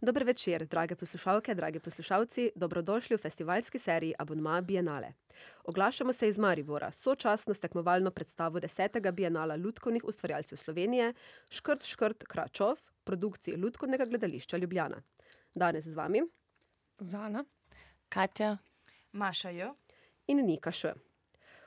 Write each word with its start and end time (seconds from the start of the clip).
Dober 0.00 0.24
večer, 0.24 0.66
drage 0.66 0.94
poslušalke, 0.94 1.54
dragi 1.54 1.80
poslušalci, 1.80 2.50
dobrodošli 2.54 3.16
v 3.16 3.18
festivalski 3.18 3.78
seriji 3.78 4.14
Abonma 4.18 4.60
Bienale. 4.60 5.12
Oglašamo 5.64 6.12
se 6.12 6.28
iz 6.28 6.38
Maribora, 6.38 6.92
sočasno 6.92 7.54
s 7.54 7.60
tekmovalno 7.60 8.10
predstavo 8.10 8.60
desetega 8.60 9.10
Bienala 9.12 9.56
lutkovnih 9.56 10.04
ustvarjalcev 10.04 10.56
Slovenije 10.56 11.14
Škrt, 11.50 11.84
škrt, 11.84 12.24
kračov, 12.24 12.78
produkciji 13.04 13.56
Lutkovnega 13.56 14.04
gledališča 14.04 14.56
Ljubljana. 14.56 15.02
Danes 15.54 15.84
z 15.84 15.94
vami 15.94 16.22
Zana, 16.98 17.44
Katja, 18.08 18.56
Maša 19.12 19.50
J. 19.50 19.72
in 20.26 20.46
Nika 20.46 20.70
Š. 20.70 20.92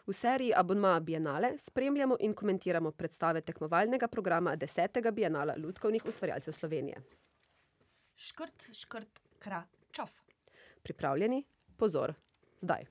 V 0.08 0.14
seriji 0.14 0.54
Abonma 0.56 1.00
Bienale 1.00 1.58
spremljamo 1.58 2.16
in 2.20 2.34
komentiramo 2.34 2.92
predstave 2.92 3.42
tekmovalnega 3.42 4.08
programa 4.08 4.56
desetega 4.56 5.12
Bienala 5.12 5.56
lutkovnih 5.58 6.06
ustvarjalcev 6.06 6.54
Slovenije. 6.54 7.21
Škrt, 8.22 8.68
škrt, 8.74 9.20
kra, 9.40 9.64
čov. 9.92 10.10
Pripravljeni? 10.84 11.40
Pozor, 11.78 12.14
zdaj. 12.62 12.86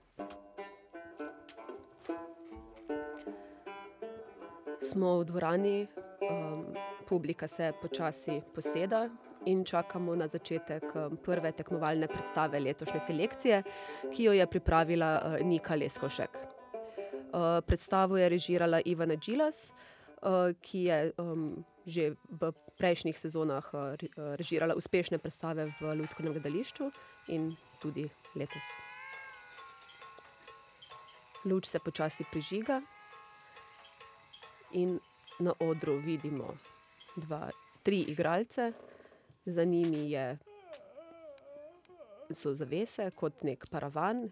Smo 4.82 5.12
v 5.20 5.28
dvorani, 5.28 5.86
um, 6.26 6.64
publika 7.06 7.46
se 7.48 7.70
počasi 7.82 8.40
poseda 8.54 9.04
in 9.46 9.62
čakamo 9.64 10.16
na 10.18 10.26
začetek 10.26 10.90
um, 10.94 11.14
prve 11.22 11.52
tekmovalne 11.52 12.08
predstave 12.10 12.58
letošnje 12.60 13.00
selekcije, 13.06 13.62
ki 14.10 14.26
jo 14.26 14.32
je 14.34 14.46
pripravila 14.50 15.12
uh, 15.22 15.46
Nika 15.46 15.78
Leskovšek. 15.78 16.40
Uh, 16.40 17.62
predstavo 17.66 18.18
je 18.18 18.28
režirala 18.28 18.82
Ivana 18.84 19.14
Džilas, 19.14 19.68
uh, 19.70 20.50
ki 20.60 20.84
je 20.90 21.12
um, 21.22 21.64
že 21.86 22.10
v 22.28 22.50
prejšnjih 22.80 23.18
sezonah 23.18 23.66
uh, 23.72 23.92
re- 24.00 24.08
uh, 24.16 24.32
režirala 24.40 24.74
uspešne 24.74 25.20
predstave 25.20 25.68
v 25.80 25.94
Lutkovnem 26.00 26.32
gledališču 26.38 26.88
in 27.36 27.52
tudi 27.82 28.08
letos. 28.34 28.72
Luč 31.44 31.68
se 31.68 31.78
počasi 31.78 32.24
prižiga 32.32 32.80
in 34.72 34.98
na 35.40 35.52
odru 35.60 35.96
vidimo 36.00 36.56
dva, 37.16 37.50
tri 37.82 38.00
igralce, 38.08 38.72
za 39.44 39.64
njimi 39.64 40.10
je, 40.10 40.38
so 42.30 42.54
zavese 42.54 43.10
kot 43.10 43.42
nek 43.42 43.66
paravan 43.70 44.28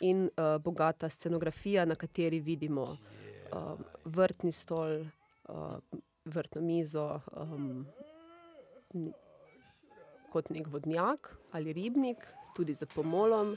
in 0.00 0.28
uh, 0.28 0.56
bogata 0.62 1.08
scenografija, 1.08 1.84
na 1.84 1.94
kateri 1.94 2.40
vidimo 2.40 2.84
um, 2.92 3.84
vrtni 4.04 4.52
stol, 4.52 5.00
uh, 5.00 5.78
vrtno 6.24 6.60
mizo, 6.60 7.20
um, 7.32 7.86
kot 10.30 10.50
nek 10.50 10.66
vodnjak 10.66 11.36
ali 11.52 11.72
ribnik, 11.72 12.26
tudi 12.56 12.74
z 12.74 12.86
pomolom. 12.94 13.56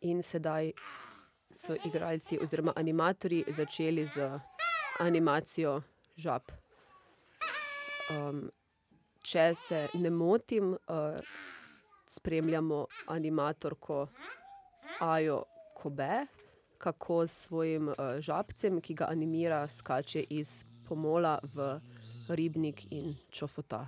In 0.00 0.22
sedaj 0.22 0.72
so 1.56 1.76
igralci 1.84 2.38
oziroma 2.42 2.72
animatorji 2.76 3.44
začeli 3.48 4.06
z 4.06 4.40
animacijo 5.00 5.82
žab. 6.16 6.42
Um, 8.10 8.48
če 9.22 9.54
se 9.54 9.88
ne 9.94 10.10
motim, 10.10 10.72
uh, 10.72 11.20
spremljamo 12.08 12.86
animatorko 13.06 14.06
Ajo 15.00 15.44
Kobe, 15.74 16.26
kako 16.80 17.26
s 17.26 17.46
svojim 17.46 17.88
uh, 17.88 17.96
žabcem, 18.24 18.80
ki 18.80 18.94
ga 18.94 19.10
animira, 19.12 19.68
skače 19.68 20.24
iz 20.32 20.64
pomola 20.88 21.36
v 21.54 21.76
ribnik 22.32 22.86
in 22.90 23.14
čofota. 23.30 23.84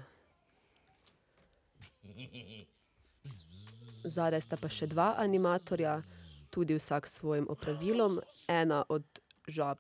Zadaj 4.05 4.45
sta 4.45 4.59
pa 4.61 4.69
še 4.69 4.91
dva 4.93 5.15
animatorja, 5.25 6.03
tudi 6.53 6.77
vsak 6.77 7.09
s 7.09 7.23
svojim 7.23 7.49
opravilom. 7.49 8.21
Ena 8.49 8.85
od 8.89 9.05
žab 9.49 9.79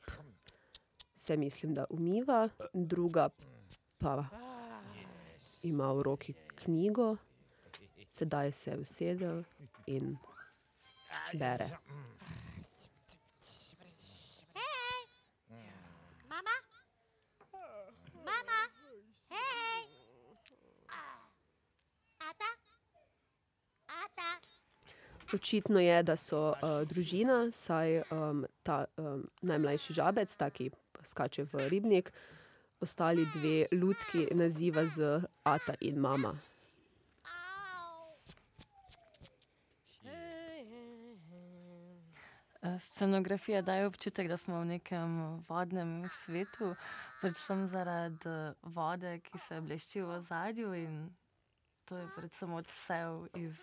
se, 1.16 1.36
mislim, 1.36 1.74
da 1.74 1.84
umiva, 1.90 2.48
druga 2.72 3.28
pa 3.98 4.24
ima 5.62 5.92
v 5.92 6.02
roki 6.02 6.34
knjigo, 6.64 7.16
sedaj 8.10 8.52
se 8.52 8.70
je 8.70 8.78
usedel 8.78 9.42
in 9.86 10.16
bere. 11.34 11.68
Mama? 16.28 16.56
Mama? 18.24 18.60
Hej! 19.28 19.82
Ata? 22.18 22.50
Ata? 23.86 24.30
Očitno 25.34 25.80
je, 25.80 26.02
da 26.02 26.16
so 26.16 26.52
uh, 26.52 26.82
družina, 26.88 27.50
saj 27.50 28.02
um, 28.10 28.44
ta 28.62 28.84
um, 28.96 29.24
najmlajši 29.40 29.96
žabec, 29.96 30.34
ta, 30.36 30.50
ki 30.50 30.70
skače 31.08 31.46
v 31.52 31.68
ribnik, 31.72 32.12
ostali 32.80 33.24
dve 33.34 33.66
lutki 33.72 34.26
naziva 34.36 34.84
z 34.86 35.22
Ata 35.44 35.74
in 35.80 36.00
mama. 36.00 36.34
Eh, 42.62 42.78
Scenografija 42.78 43.62
daje 43.62 43.86
občutek, 43.86 44.28
da 44.28 44.36
smo 44.36 44.60
v 44.60 44.64
nekem 44.64 45.42
vodnem 45.48 46.04
svetu, 46.08 46.74
predvsem 47.20 47.66
zaradi 47.66 48.54
vode, 48.62 49.18
ki 49.18 49.38
se 49.38 49.60
blešči 49.60 50.02
v 50.02 50.08
ozadju. 50.20 50.74
in 50.74 51.10
To 51.84 51.96
je 51.96 52.06
predvsem 52.16 52.52
odsev 52.52 53.26
iz 53.34 53.58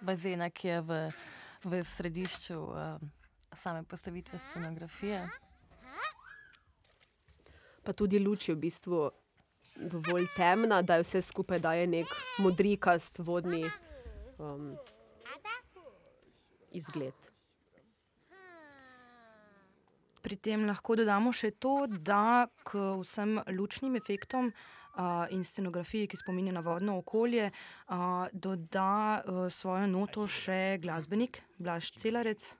bazena, 0.00 0.50
ki 0.50 0.68
je 0.68 0.80
v, 0.80 1.00
v 1.64 1.82
središču 1.84 2.58
uh, 2.58 2.98
same 3.54 3.84
postavitve 3.84 4.38
scenografije. 4.38 5.28
Pa 7.84 7.92
tudi 7.92 8.18
luč 8.18 8.48
je 8.48 8.54
v 8.54 8.58
bistvu 8.58 9.10
dovolj 9.76 10.26
temna, 10.36 10.82
da 10.82 10.96
je 10.96 11.04
vse 11.04 11.22
skupaj 11.22 11.60
daje 11.60 11.86
nek 11.86 12.08
modrikast 12.38 13.18
vodni 13.18 13.64
um, 14.38 14.76
izgled. 16.70 17.14
Pri 20.24 20.36
tem 20.36 20.64
lahko 20.64 20.96
dodamo 20.96 21.34
še 21.36 21.50
to, 21.60 21.84
da 21.86 22.46
k 22.64 22.80
vsem 23.02 23.42
lučnim 23.52 23.98
efektom 24.00 24.48
uh, 24.48 24.83
in 25.30 25.44
scenografiji, 25.44 26.06
ki 26.06 26.16
spominja 26.16 26.52
na 26.52 26.60
vodno 26.60 26.98
okolje, 26.98 27.50
doda 28.32 29.22
uh, 29.24 29.46
svojo 29.52 29.86
noto 29.86 30.26
še 30.30 30.78
glasbenik 30.82 31.42
Blaž 31.58 31.90
Celarec 31.98 32.54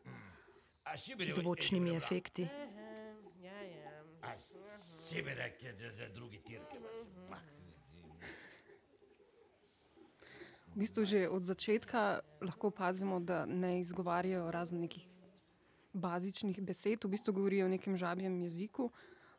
z 0.95 1.31
zvočnimi 1.39 1.95
efekti. 1.97 2.49
Seveda, 5.05 5.51
ker 5.61 5.77
je 5.79 5.91
za 5.91 6.09
drugi 6.15 6.41
tir. 6.43 6.61
v 10.75 10.83
bistvu 10.83 11.07
že 11.07 11.31
od 11.31 11.43
začetka 11.47 12.21
lahko 12.43 12.75
opazimo, 12.75 13.23
da 13.23 13.47
ne 13.47 13.79
izgovarjajo 13.81 14.51
raznih 14.51 14.81
nekih 14.83 15.07
bazičnih 15.95 16.59
besed, 16.61 17.05
v 17.05 17.15
bistvu 17.15 17.33
govorijo 17.33 17.67
o 17.67 17.69
nekem 17.71 17.97
žabjem 17.97 18.43
jeziku, 18.43 18.91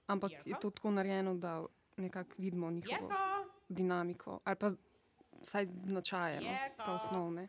ampak 0.07 0.31
je 0.45 0.55
to 0.61 0.71
tako 0.71 0.95
narejeno, 0.95 1.35
da 1.35 1.65
nekako 1.97 2.31
vidimo 2.37 2.71
njihovo 2.71 3.09
dinamiko 3.69 4.39
ali 4.43 4.55
pa 4.55 4.71
vsaj 5.41 5.65
značaje, 5.65 6.41
no, 6.41 6.85
ta 6.85 6.93
osnovne. 6.93 7.47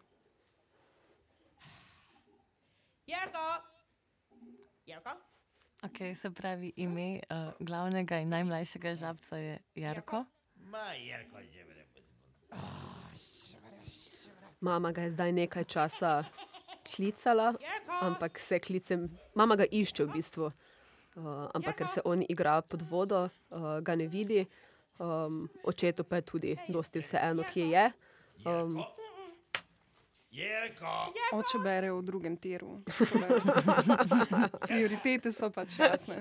Jerko! 3.07 3.62
Jerko? 4.87 5.11
Okay, 5.83 6.15
se 6.15 6.31
pravi, 6.31 6.73
ime 6.77 7.21
uh, 7.31 7.67
glavnega 7.67 8.19
in 8.19 8.29
najmlajšega 8.29 8.95
žabca 8.95 9.37
je 9.37 9.59
Jarko. 9.75 10.25
Ma, 10.54 10.92
Jerko, 10.92 11.42
že 11.53 11.65
vreme. 11.65 11.87
Mama 14.60 14.92
ga 14.92 15.03
je 15.03 15.10
zdaj 15.10 15.33
nekaj 15.33 15.65
časa 15.65 16.25
klicala, 16.95 17.54
ampak 18.01 18.39
se 18.39 18.59
klicem, 18.59 19.09
mama 19.34 19.57
ga 19.57 19.65
išče 19.71 20.04
v 20.04 20.13
bistvu. 20.13 20.51
Uh, 21.16 21.48
ampak 21.57 21.78
ker 21.80 21.89
se 21.89 22.01
on 22.04 22.21
igra 22.28 22.60
pod 22.60 22.83
vodo, 22.84 23.28
uh, 23.48 23.78
ga 23.80 23.95
ne 23.97 24.04
vidi, 24.07 24.42
um, 25.01 25.47
očetu 25.65 26.04
pa 26.04 26.21
je 26.21 26.22
tudi 26.22 26.57
dosti 26.68 27.01
vseeno, 27.01 27.45
kje 27.53 27.71
je. 27.71 27.84
Um, 28.45 28.83
Jerko, 30.36 31.13
Oče 31.33 31.59
bere 31.65 31.92
v 31.92 32.03
drugem 32.04 32.36
tiru. 32.36 32.83
Prioritete 34.68 35.33
so 35.33 35.48
pač 35.48 35.78
jasne. 35.78 36.21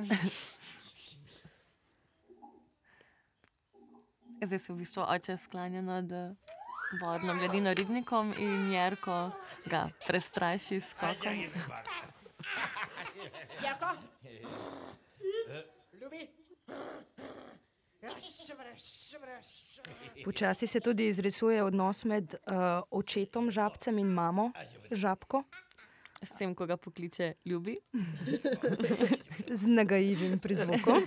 Zdaj 4.45 4.59
se 4.59 4.71
v 4.71 4.77
bistvu 4.77 5.03
oče 5.03 5.35
sklanja 5.37 5.81
nad 5.81 6.11
eh, 6.11 6.31
vodno 7.01 7.35
gladino 7.35 7.73
ribnikom 7.73 8.31
in 8.39 8.71
Jarko 8.71 9.31
ga 9.65 9.89
prestraši 10.07 10.79
s 10.79 10.95
bar. 11.01 11.15
Jerko? 13.59 14.84
Ljubi? 16.05 16.27
Počasi 20.25 20.67
se 20.67 20.79
tudi 20.79 21.07
izrisuje 21.07 21.63
odnos 21.63 22.05
med 22.05 22.33
uh, 22.33 22.53
očetom 22.91 23.51
žabcem 23.51 23.97
in 23.97 24.07
mamo 24.07 24.51
žabko 24.91 25.43
S 26.21 26.37
tem, 26.37 26.55
ko 26.55 26.65
ga 26.65 26.77
pokliče 26.77 27.33
ljubi. 27.45 27.77
z 29.49 29.67
nagajivim 29.67 30.39
prizvokom. 30.39 31.01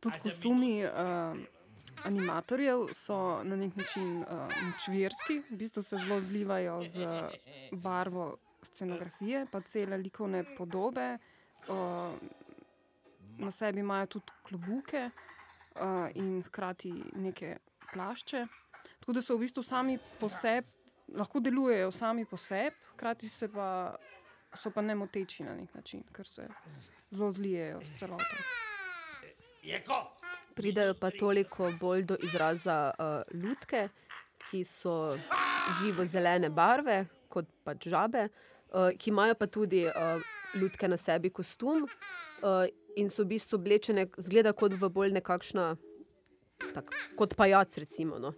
Tudi 0.00 0.18
kostumi 0.18 0.84
uh, 0.84 0.90
animatorjev 2.04 2.88
so 2.94 3.42
na 3.44 3.56
nek 3.56 3.76
način 3.76 4.18
uh, 4.22 4.26
močvirski, 4.66 5.42
v 5.50 5.56
bistvu 5.56 5.82
se 5.82 5.96
zelo 5.96 6.20
zlivajo 6.20 6.82
z 6.82 7.06
barvo 7.72 8.36
scenografije, 8.62 9.46
pa 9.52 9.60
cele 9.60 9.96
likovne 9.96 10.44
podobe. 10.56 11.18
Uh, 11.68 11.76
na 13.38 13.50
sebi 13.50 13.80
imajo 13.80 14.06
tudi 14.06 14.32
klobuke 14.42 15.10
uh, 15.10 16.08
in 16.14 16.42
hkrati 16.42 16.92
neke 17.14 17.56
plašče. 17.92 18.46
Tako 19.00 19.12
da 19.12 19.22
so 19.22 19.36
v 19.36 19.40
bistvu 19.40 19.62
sami 19.62 19.98
po 20.20 20.28
sebi, 20.28 20.68
lahko 21.16 21.40
delujejo 21.40 21.90
sami 21.90 22.24
po 22.24 22.36
sebi, 22.36 22.76
hkrati 22.92 23.28
se 23.28 23.48
pa, 23.52 23.96
so 24.56 24.70
pa 24.70 24.82
nemoteči 24.82 25.44
na 25.44 25.54
nek 25.54 25.74
način, 25.74 26.02
ker 26.12 26.26
se 26.26 26.48
zelo 27.10 27.32
zlijejo 27.32 27.80
s 27.82 27.98
celoto. 27.98 28.36
Jerko! 29.62 30.13
Pridejo 30.54 30.94
pa 30.94 31.10
toliko 31.10 31.72
bolj 31.80 32.04
do 32.04 32.16
izraza 32.22 32.92
uh, 32.98 33.42
lutke, 33.42 33.88
ki 34.50 34.64
so 34.64 35.16
živo 35.80 36.04
zelene 36.04 36.50
barve, 36.50 37.04
kot 37.28 37.48
pač 37.64 37.88
žabe, 37.90 38.28
uh, 38.28 38.92
ki 38.98 39.10
imajo 39.10 39.34
pa 39.40 39.46
tudi 39.46 39.82
uh, 39.88 40.22
lutke 40.54 40.88
na 40.88 40.96
sebi 41.00 41.30
kostum 41.30 41.84
uh, 41.84 42.64
in 42.96 43.10
so 43.10 43.24
v 43.24 43.34
bistvu 43.34 43.58
oblečene, 43.58 44.06
zgleda 44.28 44.54
kot 44.54 44.76
v 44.78 44.90
bolj 44.94 45.14
nekakšna, 45.18 45.74
tak, 46.74 46.94
kot 47.18 47.34
pajac, 47.34 47.74
recimo. 47.82 48.22
No. 48.22 48.34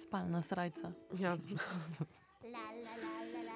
Spalna 0.00 0.40
srajca. 0.42 0.94
Ja. 1.20 1.36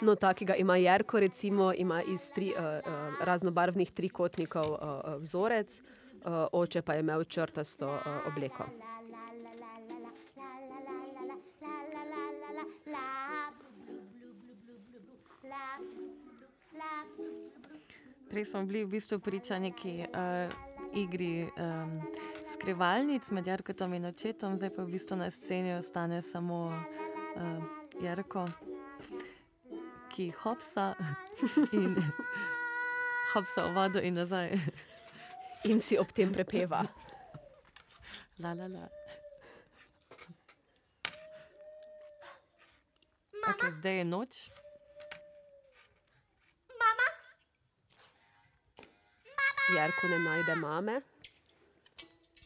No, 0.04 0.12
takega 0.20 0.58
ima 0.60 0.76
Jerko, 0.76 1.20
recimo, 1.24 1.72
ima 1.72 2.02
iz 2.04 2.28
tri, 2.34 2.50
uh, 2.52 2.80
uh, 2.84 3.22
raznobarvnih 3.24 3.92
trikotnikov 3.96 4.74
uh, 4.74 4.80
uh, 4.82 5.14
vzorec, 5.22 5.72
uh, 5.80 5.95
oče 6.52 6.82
pa 6.82 6.94
je 6.94 7.00
imel 7.00 7.24
črtasto 7.24 7.86
uh, 7.86 8.26
obleko. 8.26 8.66
Prej 18.30 18.44
smo 18.44 18.62
bili 18.62 18.84
v 18.84 18.88
bistvu 18.88 19.18
priča 19.18 19.58
neki 19.58 20.04
uh, 20.04 20.52
igri 20.94 21.42
um, 21.42 22.02
skrivalnic 22.52 23.30
med 23.30 23.46
Jarkotom 23.46 23.94
in 23.94 24.04
očetom, 24.04 24.56
zdaj 24.56 24.70
pa 24.76 24.82
v 24.82 24.90
bistvu 24.90 25.16
na 25.16 25.30
sceni 25.30 25.74
ostane 25.74 26.22
samo 26.22 26.66
uh, 26.66 28.02
Jarko, 28.02 28.44
ki 30.12 30.32
hopsa 30.42 30.94
in 31.72 31.96
hopsa 33.34 33.68
v 33.68 33.74
vodo 33.74 34.00
in 34.00 34.14
nazaj. 34.14 34.58
In 35.64 35.80
si 35.80 35.96
ob 35.98 36.12
tem 36.12 36.32
prepeva. 36.32 36.84
La, 38.38 38.52
la, 38.54 38.66
la. 38.68 38.88
Okay, 43.46 43.70
zdaj 43.78 43.98
je 43.98 44.04
noč. 44.04 44.50
Jerko 49.74 50.06
ne 50.06 50.18
najde 50.18 50.54
mame, 50.54 51.00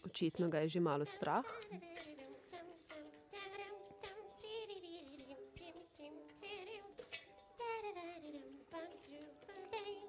očitno 0.04 0.48
ga 0.48 0.62
je 0.64 0.68
že 0.68 0.80
malo 0.80 1.04
strah. 1.04 1.44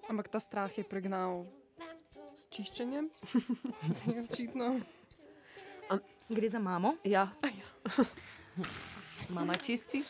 Ampak 0.08 0.28
ta 0.32 0.40
strah 0.40 0.78
je 0.78 0.84
pregnal 0.84 1.48
s 2.62 2.70
čiščenjem. 2.70 3.10
Je 4.14 4.22
Očitno. 4.22 4.80
Gre 6.30 6.50
za 6.50 6.60
mamo. 6.60 6.96
Ja, 7.04 7.30
Mama 9.36 9.54
čisti. 9.56 10.04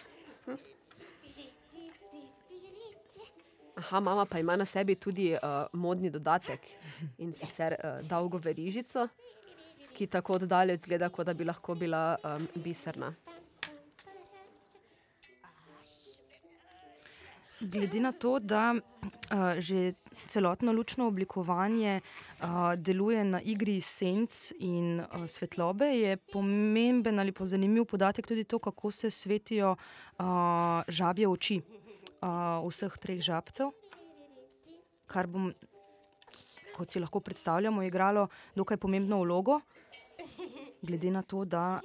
aha, 3.75 3.99
mama 3.99 4.25
pa 4.25 4.39
ima 4.39 4.55
na 4.55 4.65
sebi 4.65 4.95
tudi 4.95 5.33
uh, 5.33 5.65
modni 5.73 6.09
dodatek 6.09 6.59
in 7.17 7.33
sicer 7.33 7.73
uh, 7.73 8.07
dolgo 8.07 8.37
verižico, 8.37 9.07
ki 9.95 10.07
tako 10.07 10.37
oddaleč 10.37 10.85
zgleda, 10.85 11.09
kot 11.09 11.25
da 11.25 11.33
bi 11.33 11.45
lahko 11.45 11.75
bila 11.75 12.17
um, 12.23 12.47
biserna. 12.63 13.13
Glede 17.71 17.99
na 17.99 18.11
to, 18.11 18.39
da 18.39 18.73
uh, 18.75 19.59
že 19.59 19.93
celotno 20.27 20.73
lučno 20.73 21.07
oblikovanje 21.07 22.01
uh, 22.01 22.75
deluje 22.75 23.23
na 23.23 23.39
igri 23.41 23.81
senc 23.81 24.51
in 24.59 24.99
uh, 24.99 25.23
svetlobe, 25.27 25.85
je 25.85 26.17
pomemben 26.17 27.19
ali 27.19 27.31
pa 27.31 27.45
zanimiv 27.45 27.85
podatek 27.85 28.27
tudi 28.27 28.43
to, 28.43 28.59
kako 28.59 28.91
se 28.91 29.11
svetijo 29.11 29.71
uh, 29.71 30.25
žabje 30.87 31.27
oči 31.27 31.61
uh, 31.61 32.67
vseh 32.67 32.97
treh 32.99 33.23
žabcev, 33.23 33.71
kar 35.07 35.27
bom, 35.27 35.53
kot 36.75 36.91
si 36.91 36.99
lahko 36.99 37.19
predstavljamo, 37.19 37.83
igralo 37.83 38.27
dokaj 38.55 38.77
pomembno 38.77 39.23
vlogo, 39.23 39.61
glede 40.81 41.11
na 41.11 41.21
to, 41.21 41.45
da 41.45 41.79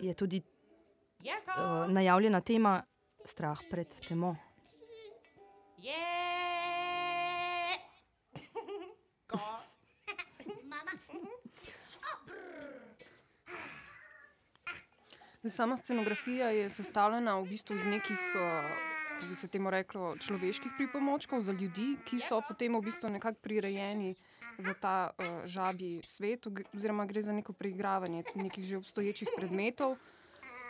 je 0.00 0.14
tudi 0.14 0.42
uh, 0.42 1.86
najavljena 1.88 2.40
tema 2.40 2.80
strah 3.24 3.58
pred 3.70 3.86
temo. 4.08 4.49
Je! 5.80 5.92
Ko? 9.26 9.38
Mama? 10.64 10.90
Sama 15.48 15.76
scenografija 15.76 16.50
je 16.50 16.70
sestavljena 16.70 17.38
v 17.38 17.46
bistvu 17.48 17.76
iz 17.76 17.84
nekih, 17.84 18.18
uh, 18.36 19.28
bi 19.28 19.34
se 19.34 19.48
temu 19.48 19.70
reklo, 19.70 20.16
človeških 20.20 20.72
pripomočkov 20.76 21.40
za 21.40 21.52
ljudi, 21.52 21.96
ki 22.04 22.20
so 22.20 22.42
potem 22.48 22.76
v 22.76 22.84
bistvu 22.84 23.08
nekako 23.08 23.40
prirejeni 23.40 24.14
za 24.58 24.74
ta 24.74 25.10
uh, 25.16 25.46
žabji 25.48 26.02
svet, 26.04 26.46
oziroma 26.74 27.06
gre 27.06 27.22
za 27.22 27.32
neko 27.32 27.52
preigravanje 27.52 28.24
nekih 28.34 28.64
že 28.64 28.76
obstoječih 28.76 29.28
predmetov, 29.36 29.96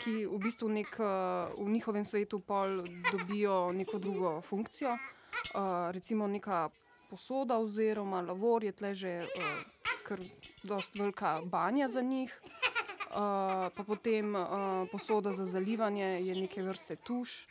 ki 0.01 0.27
v 0.27 0.39
bistvu 0.41 0.69
nek, 0.69 0.97
uh, 0.99 1.53
v 1.59 1.69
njihovem 1.71 2.05
svetu 2.05 2.41
pol 2.41 2.83
dobijo 3.13 3.73
neko 3.73 3.99
drugo 3.99 4.41
funkcijo. 4.41 4.97
Uh, 5.55 5.91
recimo 5.91 6.27
neka 6.27 6.69
posoda 7.11 7.59
oziroma 7.59 8.21
lavor 8.21 8.65
je 8.65 8.73
tle 8.73 8.95
že 8.95 9.13
uh, 9.25 9.63
kar 10.05 10.21
dost 10.63 10.95
velika 10.95 11.41
banja 11.45 11.89
za 11.89 12.03
njih. 12.03 12.41
Uh, 13.11 13.17
pa 13.75 13.83
potem 13.87 14.35
uh, 14.35 14.87
posoda 14.93 15.33
za 15.33 15.45
zalivanje 15.45 16.07
je 16.23 16.35
neke 16.35 16.63
vrste 16.63 16.97
tuš, 16.97 17.47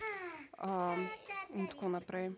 um, 0.63 1.07
in 1.53 1.67
tako 1.67 1.89
naprej. 1.89 2.31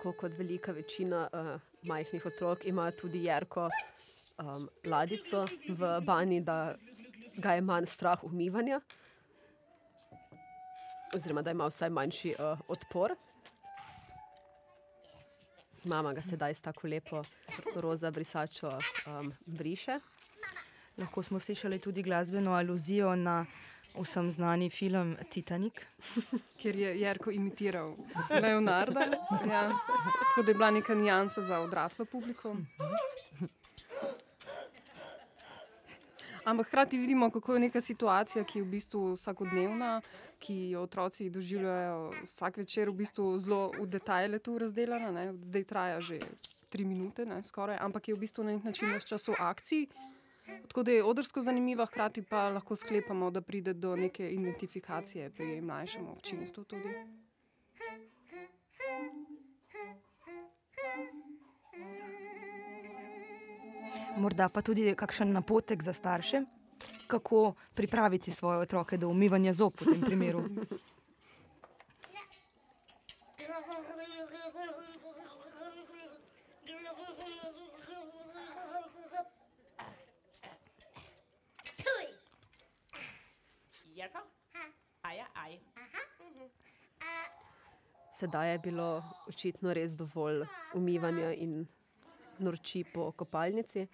Tako 0.00 0.12
kot 0.12 0.32
velika 0.38 0.72
večina 0.72 1.28
uh, 1.32 1.60
majhnih 1.82 2.26
otrok, 2.26 2.64
ima 2.64 2.90
tudi 2.90 3.24
Jerko 3.24 3.66
um, 4.38 4.68
ladico 4.84 5.44
v 5.68 6.00
banji, 6.00 6.40
da 6.40 6.74
ga 7.36 7.52
je 7.52 7.60
manj 7.60 7.86
strah 7.86 8.24
umivanja, 8.24 8.80
oziroma 11.14 11.42
da 11.42 11.50
ima 11.50 11.66
vsaj 11.68 11.90
manjši 11.90 12.32
uh, 12.38 12.60
odpor. 12.68 13.12
Mama 15.84 16.14
ga 16.16 16.22
sedaj 16.22 16.54
s 16.54 16.64
tako 16.64 16.88
lepo 16.88 17.20
roza 17.76 18.10
brisačo 18.10 18.72
um, 19.06 19.28
briše. 19.46 19.98
Lahko 20.96 21.22
smo 21.22 21.40
slišali 21.40 21.78
tudi 21.78 22.02
glasbeno 22.02 22.54
aluzijo 22.54 23.16
na 23.16 23.44
vsem 23.94 24.32
znani 24.32 24.70
film 24.70 25.16
Titanic. 25.30 25.74
Ker 26.60 26.76
je 26.76 27.00
Jerko 27.00 27.30
imitiral 27.30 27.96
Leonarda. 28.30 29.00
Ja. 29.50 29.68
Tako 29.70 30.42
da 30.44 30.50
je 30.50 30.54
bila 30.54 30.70
neka 30.70 30.94
nijansa 30.94 31.42
za 31.42 31.60
odraslo 31.60 32.04
publiko. 32.04 32.56
Ampak 36.44 36.66
hkrati 36.66 36.98
vidimo, 36.98 37.30
kako 37.30 37.54
je 37.54 37.60
neka 37.60 37.80
situacija, 37.80 38.44
ki 38.44 38.58
je 38.58 38.64
v 38.64 38.68
bistvu 38.68 39.12
vsakodnevna, 39.14 40.00
ki 40.38 40.70
jo 40.70 40.82
otroci 40.82 41.30
doživljajo 41.30 42.12
vsak 42.24 42.56
večer, 42.56 42.90
v 42.90 42.94
bistvu 43.02 43.38
zelo 43.38 43.70
v 43.78 43.86
detajle 43.86 44.38
tu 44.38 44.58
razdeljena. 44.58 45.10
Ne. 45.10 45.32
Zdaj 45.32 45.64
traja 45.64 46.00
že 46.00 46.18
tri 46.70 46.84
minute, 46.84 47.26
ne, 47.26 47.42
skoraj, 47.42 47.76
ampak 47.80 48.08
je 48.08 48.14
v 48.14 48.18
bistvu 48.18 48.44
na 48.44 48.52
nek 48.52 48.64
način 48.64 48.92
ves 48.94 49.04
čas 49.04 49.28
v 49.28 49.34
akciji. 49.38 49.88
Tako 50.68 50.82
da 50.82 50.90
je 50.90 51.04
odrsko 51.04 51.42
zanimiva, 51.42 51.86
hkrati 51.86 52.22
pa 52.22 52.48
lahko 52.48 52.76
sklepamo, 52.76 53.30
da 53.30 53.40
pride 53.40 53.72
do 53.72 53.96
neke 53.96 54.30
identifikacije 54.30 55.30
pri 55.30 55.60
mlajšem 55.60 56.08
občinstvu 56.08 56.64
tudi. 56.64 56.94
Morda 64.16 64.48
pa 64.48 64.62
tudi 64.62 64.94
kakšen 64.94 65.32
napotek 65.32 65.82
za 65.82 65.92
starše, 65.92 66.42
kako 67.06 67.54
pripraviti 67.76 68.30
svoje 68.30 68.58
otroke 68.58 68.96
do 68.96 69.08
umivanja 69.08 69.52
zob 69.52 69.80
v 69.80 69.92
tem 69.94 70.00
primeru. 70.00 70.44
Jerko? 84.00 84.20
Aja, 85.02 85.26
aj. 85.34 85.58
Sedaj 88.16 88.52
je 88.52 88.58
bilo 88.58 89.02
očitno 89.28 89.74
res 89.76 89.92
dovolj 89.96 90.46
umivanja 90.74 91.34
in 91.36 91.66
norči 92.38 92.84
po 92.94 93.10
kopalnici. 93.12 93.86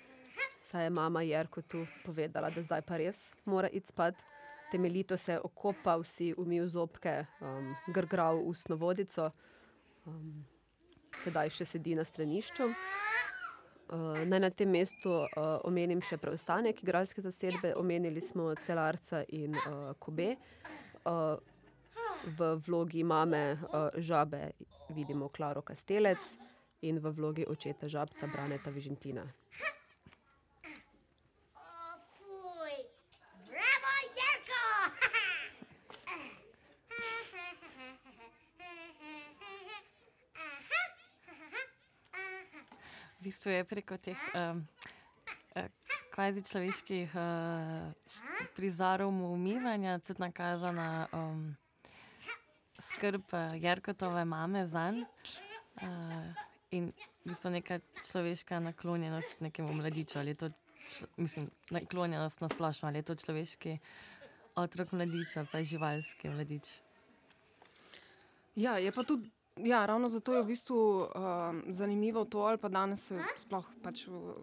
Saj 0.68 0.84
je 0.84 0.90
mama 0.90 1.22
Jerko 1.22 1.62
tu 1.62 1.86
povedala, 2.04 2.50
da 2.50 2.62
zdaj 2.62 2.82
pa 2.86 3.00
res 3.02 3.18
mora 3.44 3.68
iti 3.68 3.90
spat. 3.90 4.22
Temeljito 4.70 5.16
se 5.16 5.32
je 5.32 5.40
okopal, 5.42 6.04
si 6.04 6.34
umil 6.38 6.66
zobke, 6.66 7.24
um, 7.40 7.74
grgral 7.94 8.42
ustno 8.46 8.76
vodico, 8.76 9.30
um, 10.06 10.44
sedaj 11.22 11.50
še 11.50 11.64
sedi 11.64 11.94
na 11.98 12.04
stranišču. 12.04 12.70
Uh, 13.86 14.18
naj 14.26 14.40
na 14.40 14.50
tem 14.50 14.66
mestu 14.66 15.12
uh, 15.14 15.28
omenim 15.64 16.00
še 16.02 16.18
preostanek 16.18 16.82
igralske 16.82 17.22
zasedbe. 17.22 17.70
Omenili 17.78 18.20
smo 18.20 18.48
Celarca 18.66 19.22
in 19.28 19.54
uh, 19.54 19.92
Kobe. 20.02 20.34
Uh, 21.06 21.38
v 22.26 22.56
vlogi 22.66 23.04
mame 23.06 23.54
uh, 23.54 23.94
žabe 24.02 24.50
vidimo 24.90 25.28
Klaro 25.28 25.62
Kastelec 25.62 26.18
in 26.82 26.98
v 26.98 27.14
vlogi 27.14 27.46
očeta 27.46 27.86
žabca 27.88 28.26
Braneta 28.26 28.70
Vižentina. 28.74 29.22
O, 31.54 31.68
fuj. 32.18 32.74
Bravo, 33.46 33.94
Jerko! 34.18 34.62
V 43.46 43.48
bistvu 43.48 43.62
je 43.62 43.64
preko 43.64 43.94
teh 44.02 44.18
um, 44.34 44.58
kvazi 46.10 46.42
človeških 46.42 47.12
uh, 47.14 47.94
prizorov 48.58 49.14
umivanja 49.14 50.00
tudi 50.02 50.18
nakazana 50.18 51.06
um, 51.14 51.54
skrb 52.82 53.22
eh, 53.30 53.54
Jerkotove 53.62 54.24
mame 54.24 54.66
za 54.66 54.90
njim 54.90 55.06
uh, 55.06 56.34
in 56.74 56.90
v 56.90 57.30
bistvu 57.30 57.50
neka 57.54 57.78
človeška 58.10 58.58
naklonjenost 58.60 59.38
nekemu 59.40 59.78
mladiču. 59.78 60.18
Ali 60.18 60.34
je 60.34 60.34
to, 60.34 60.50
mislim, 61.16 61.46
naklonjenost 61.70 62.40
na 62.40 62.48
splošno, 62.48 62.88
ali 62.88 62.98
je 62.98 63.02
to 63.02 63.14
človeški 63.14 63.78
otrok 64.58 64.90
mladič 64.92 65.36
ali 65.36 65.46
pa 65.52 65.62
živalski 65.62 66.34
mladič. 66.34 66.66
Ja, 68.56 68.74
je 68.82 68.90
pa 68.90 69.06
tudi. 69.06 69.35
Ja, 69.56 69.86
ravno 69.86 70.08
zato 70.08 70.34
je 70.34 70.42
v 70.42 70.46
bistvu 70.46 70.76
um, 70.76 71.62
zanimivo 71.68 72.24
to, 72.24 72.38
ali 72.38 72.58
pa 72.58 72.68
danes 72.68 73.06
se 73.08 73.16
sploh 73.36 73.64
pač 73.82 74.06
v, 74.08 74.34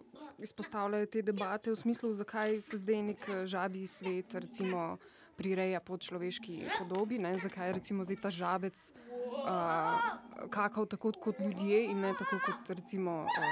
izpostavljajo 0.42 1.06
te 1.06 1.22
debate 1.22 1.70
v 1.70 1.76
smislu, 1.76 2.14
zakaj 2.18 2.58
se 2.60 2.78
zdaj 2.82 3.02
nek 3.02 3.28
eh, 3.28 3.46
žabi 3.46 3.86
svet 3.86 4.34
recimo 4.34 4.98
prireja 5.36 5.80
po 5.80 5.98
človeški 5.98 6.66
podobi, 6.78 7.18
ne? 7.18 7.38
zakaj 7.38 7.68
je 7.68 7.72
recimo 7.78 8.04
zdaj 8.04 8.18
ta 8.22 8.30
žabec 8.30 8.78
uh, 8.90 10.02
kakal 10.50 10.86
tako 10.86 11.12
kot 11.12 11.40
ljudje 11.40 11.84
in 11.90 12.00
ne 12.00 12.14
tako 12.18 12.38
kot 12.46 12.70
recimo 12.70 13.22
uh, 13.22 13.48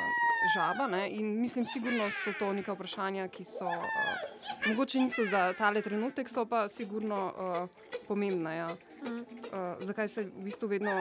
žaba. 0.55 0.87
Ne? 0.87 1.11
In 1.11 1.41
mislim, 1.41 1.67
sigurno 1.67 2.11
so 2.11 2.35
to 2.39 2.53
neka 2.53 2.75
vprašanja, 2.75 3.29
ki 3.29 3.45
so 3.45 3.67
uh, 3.67 4.67
mogoče 4.67 5.01
niso 5.01 5.27
za 5.31 5.53
tale 5.59 5.83
trenutek, 5.83 6.29
so 6.29 6.47
pa 6.47 6.69
sigurno 6.69 7.27
uh, 7.31 7.69
pomembna. 8.09 8.53
Ja. 8.53 8.71
Uh, 9.03 9.83
zakaj 9.85 10.09
se 10.09 10.23
v 10.25 10.45
bistvu 10.47 10.69
vedno 10.69 10.93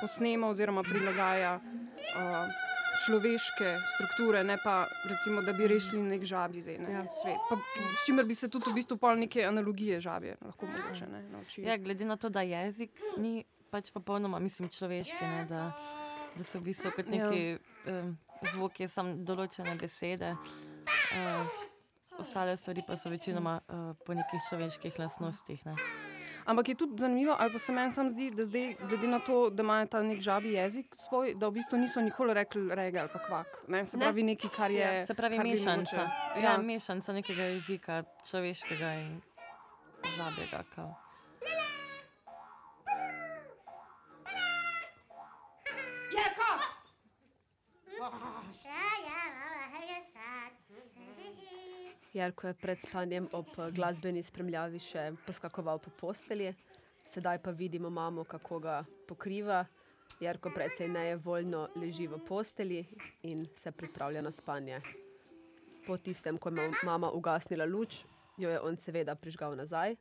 posnema 0.00 0.48
oziroma 0.48 0.82
prilagaja 0.82 1.58
uh, 1.60 2.68
človeške 3.04 3.78
strukture, 3.94 4.44
ne 4.44 4.56
pa 4.64 4.86
recimo, 5.08 5.42
da 5.42 5.52
bi 5.52 5.68
rešili 5.68 6.02
nek 6.02 6.24
žabi 6.24 6.62
zdaj, 6.62 6.78
ne, 6.78 6.92
ja. 6.92 7.04
svet. 7.22 7.38
Pa, 7.48 7.56
s 7.94 8.06
čimer 8.06 8.24
bi 8.24 8.34
se 8.34 8.48
tudi 8.48 8.70
v 8.70 8.74
bistvu 8.80 8.96
pol 8.96 9.20
neke 9.20 9.44
analogije 9.46 10.00
žabje 10.00 10.36
lahko 10.44 10.66
mogoče 10.66 11.06
ne, 11.06 11.22
naučili. 11.32 11.66
Ja, 11.68 11.76
glede 11.76 12.04
na 12.04 12.16
to, 12.16 12.28
da 12.28 12.42
jezik 12.42 13.00
ni 13.16 13.44
pač 13.70 13.92
popolnoma, 13.94 14.38
mislim, 14.38 14.68
človeški, 14.68 15.24
ne, 15.24 15.46
da, 15.48 15.70
da 16.36 16.44
so 16.44 16.58
v 16.58 16.70
bistvu 16.70 16.92
kot 16.96 17.08
neki 17.08 17.56
um, 17.86 18.14
zvoki, 18.52 18.88
samo 18.88 19.16
določene 19.24 19.76
besede. 19.80 20.34
Uh, 21.14 21.58
ostale 22.20 22.56
stvari 22.56 22.82
pa 22.86 22.96
so 22.96 23.10
večinoma 23.10 23.60
uh, 23.60 23.92
po 24.06 24.14
nekih 24.14 24.42
človeških 24.50 24.98
lastnostih. 24.98 25.64
Ne. 25.66 25.76
Ampak 26.50 26.66
je 26.66 26.74
tudi 26.76 26.98
zanimivo, 26.98 27.36
ali 27.36 27.52
pa 27.52 27.58
se 27.60 27.72
meni 27.72 27.92
sam 27.92 28.08
zdi, 28.08 28.30
da 28.32 28.44
zdaj, 28.44 28.76
glede 28.80 29.06
na 29.08 29.18
to, 29.20 29.50
da 29.50 29.62
imajo 29.62 29.86
ta 29.86 30.02
nek 30.02 30.20
žabi 30.20 30.52
jezik 30.52 30.86
svoj, 30.98 31.34
da 31.34 31.46
v 31.46 31.52
bistvu 31.52 31.78
niso 31.78 32.00
nikoli 32.00 32.34
rekli 32.34 32.74
rega 32.74 33.00
ali 33.00 33.08
pa 33.08 33.18
kvak. 33.20 33.46
Ne? 33.68 33.86
Se 33.86 33.96
Ne. 33.96 34.02
pravi 34.02 34.22
nekaj, 34.24 34.50
kar 34.50 34.70
je. 34.72 35.06
Se 35.06 35.14
pravi, 35.14 35.38
mešanca. 35.40 35.96
mogoče- 35.98 36.42
Ja, 36.42 36.58
mešanca 36.58 37.12
nekega 37.12 37.42
jezika, 37.44 38.02
človeškega 38.24 38.90
in 38.96 39.20
žabjega. 40.10 40.62
Kao. 40.74 40.94
Jarko 52.12 52.46
je 52.46 52.54
pred 52.54 52.78
spanjem 52.80 53.28
ob 53.32 53.46
eh, 53.58 53.70
glasbeni 53.70 54.22
spremljavi 54.22 54.78
še 54.78 55.12
poskakoval 55.26 55.78
po 55.78 55.90
postelji, 55.90 56.50
sedaj 57.06 57.38
pa 57.38 57.50
vidimo 57.50 57.90
mamo, 57.90 58.24
kako 58.24 58.58
ga 58.58 58.78
pokriva. 59.06 59.64
Jarko 60.20 60.50
precej 60.50 60.88
nejevoljno 60.88 61.68
leži 61.76 62.08
v 62.08 62.18
postelji 62.18 62.80
in 63.22 63.46
se 63.56 63.70
pripravlja 63.72 64.22
na 64.22 64.32
spanje. 64.32 64.80
Po 65.86 65.96
tistem, 65.96 66.36
ko 66.36 66.50
je 66.50 66.54
ma- 66.56 66.82
mama 66.84 67.10
ugasnila 67.10 67.64
luč, 67.64 68.02
jo 68.36 68.50
je 68.50 68.60
on 68.60 68.76
seveda 68.76 69.14
prižgal 69.14 69.54
nazaj. 69.56 69.94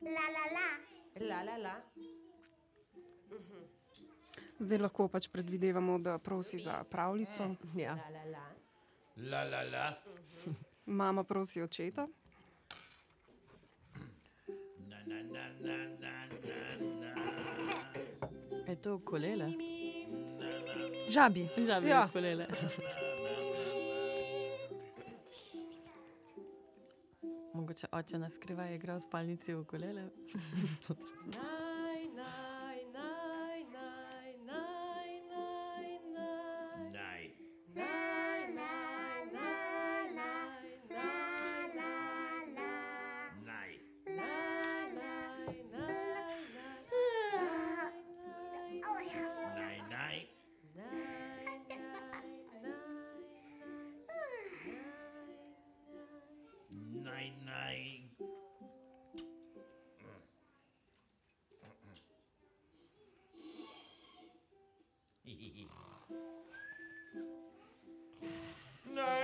La 0.00 0.26
la 0.32 0.44
la. 0.50 0.66
La, 1.20 1.42
la, 1.42 1.56
la. 1.58 1.74
Zdaj 4.58 4.78
lahko 4.78 5.08
pač 5.08 5.28
predvidevamo, 5.28 5.98
da 5.98 6.18
prosi 6.18 6.58
za 6.58 6.80
pravljico. 6.84 7.52
Ja. 7.76 7.94
La, 7.94 8.10
la, 8.10 8.24
la. 8.30 8.65
La 9.16 9.44
la 9.44 9.62
la. 9.64 9.96
Mama 10.84 11.24
prosi 11.24 11.62
očeta. 11.62 12.06
Na 14.78 14.96
na 15.06 15.22
na 15.22 15.48
na 15.60 15.76
na 16.00 16.26
na 16.30 17.14
na. 17.14 17.14
Je 18.68 18.76
to 18.76 18.94
ukulele? 18.94 19.52
Žabi. 21.08 21.48
Žabi 21.66 21.88
Ja. 21.88 22.06
ukulele. 22.08 22.46
Mogoče 27.54 27.86
oče 27.92 28.18
nas 28.18 28.34
skriva, 28.34 28.64
je 28.64 28.76
igral 28.76 28.98
v 28.98 29.02
spalnici 29.02 29.54
ukulele. 29.54 30.10
Naj. 31.26 31.65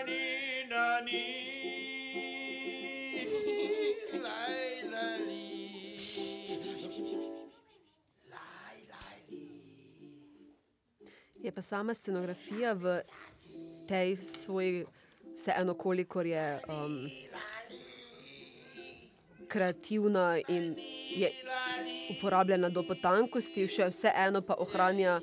Nani, 0.03 0.67
nani. 0.71 1.25
Laj, 4.23 4.91
laj, 4.93 5.19
li. 5.29 5.45
Laj, 8.31 8.79
laj, 8.91 9.19
li. 9.31 9.47
Je 11.43 11.53
pa 11.53 11.63
sama 11.63 11.95
scenografija 11.95 12.73
v 12.73 12.99
tej 13.89 14.17
svoji, 14.17 14.85
vseeno, 15.37 15.75
kolikor 15.75 16.27
je 16.27 16.61
um, 16.67 16.99
kreativna 19.49 20.39
in 20.49 20.75
je 21.15 21.31
uporabljena 22.11 22.69
do 22.69 22.83
potankosti, 22.83 23.69
še 23.69 23.93
vseeno 23.95 24.43
pa 24.43 24.59
ohranja 24.59 25.21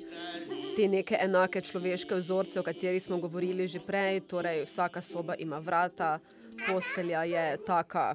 te 0.76 0.88
neke 0.88 1.16
enake 1.20 1.60
človeške 1.60 2.14
vzorce, 2.14 2.60
o 2.60 2.62
katerih 2.62 3.02
smo 3.02 3.18
govorili 3.18 3.68
že 3.68 3.80
prej. 3.80 4.20
Torej, 4.20 4.64
vsaka 4.64 5.02
soba 5.02 5.34
ima 5.34 5.58
vrata, 5.58 6.18
postelja 6.66 7.24
je 7.24 7.56
taka, 7.66 8.14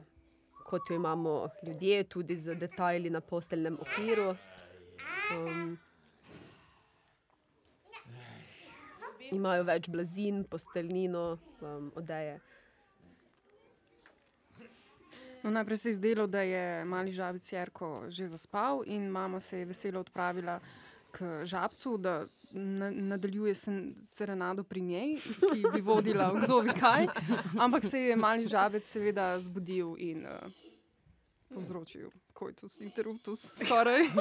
kot 0.65 0.89
jo 0.89 0.95
imamo 0.95 1.49
ljudje, 1.63 2.03
tudi 2.03 2.37
z 2.37 2.55
detajli 2.55 3.09
na 3.09 3.21
posteljnem 3.21 3.77
okviru. 3.81 4.35
Um, 5.35 5.77
imajo 9.31 9.63
več 9.63 9.89
blazin, 9.89 10.43
posteljnino, 10.43 11.37
um, 11.61 11.91
odeje. 11.95 12.39
No, 15.43 15.51
najprej 15.51 15.77
se 15.77 15.89
je 15.89 15.93
zdelo, 15.93 16.27
da 16.27 16.41
je 16.41 16.85
mali 16.85 17.11
žabic 17.11 17.51
Jerko 17.51 18.05
že 18.09 18.27
zaspal, 18.27 18.81
in 18.85 19.09
mama 19.09 19.39
se 19.39 19.59
je 19.59 19.65
veselo 19.65 19.99
odpravila 19.99 20.59
k 21.11 21.45
žabcu, 21.45 21.97
da 21.97 22.25
na, 22.55 22.91
nadaljuje 22.91 23.55
sen, 23.55 23.95
serenado 24.03 24.63
pri 24.63 24.81
njej, 24.81 25.15
ki 25.39 25.63
bi 25.73 25.81
vodila 25.81 26.31
v 26.31 26.45
kdo 26.45 26.59
ve 26.59 26.73
kaj. 26.79 27.07
Ampak 27.59 27.85
se 27.85 27.99
je 27.99 28.15
mali 28.15 28.47
žabec 28.47 28.87
seveda 28.87 29.35
zbudil 29.39 29.95
in 29.99 30.25
uh, 30.25 30.39
povzročil 31.53 32.09
koitus 32.33 32.81
interruptus 32.81 33.51
skoraj. 33.55 34.01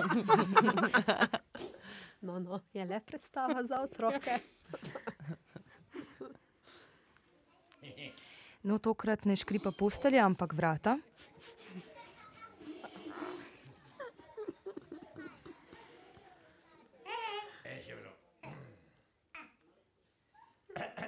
No, 2.25 2.39
no, 2.41 2.61
je 2.73 2.85
le 2.85 3.01
predstava 3.05 3.61
za 3.69 3.83
otroke. 3.85 4.39
No, 8.63 8.79
tokrat 8.79 9.25
ne 9.29 9.37
škripa 9.37 9.75
postelja, 9.77 10.25
ampak 10.25 10.55
vrata. 10.57 10.97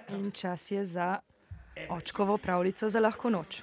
In 0.08 0.30
čas 0.30 0.70
je 0.70 0.84
za 0.84 1.18
očkovo 1.90 2.38
pravljico 2.38 2.88
za 2.88 3.00
lahko 3.00 3.30
noč. 3.30 3.62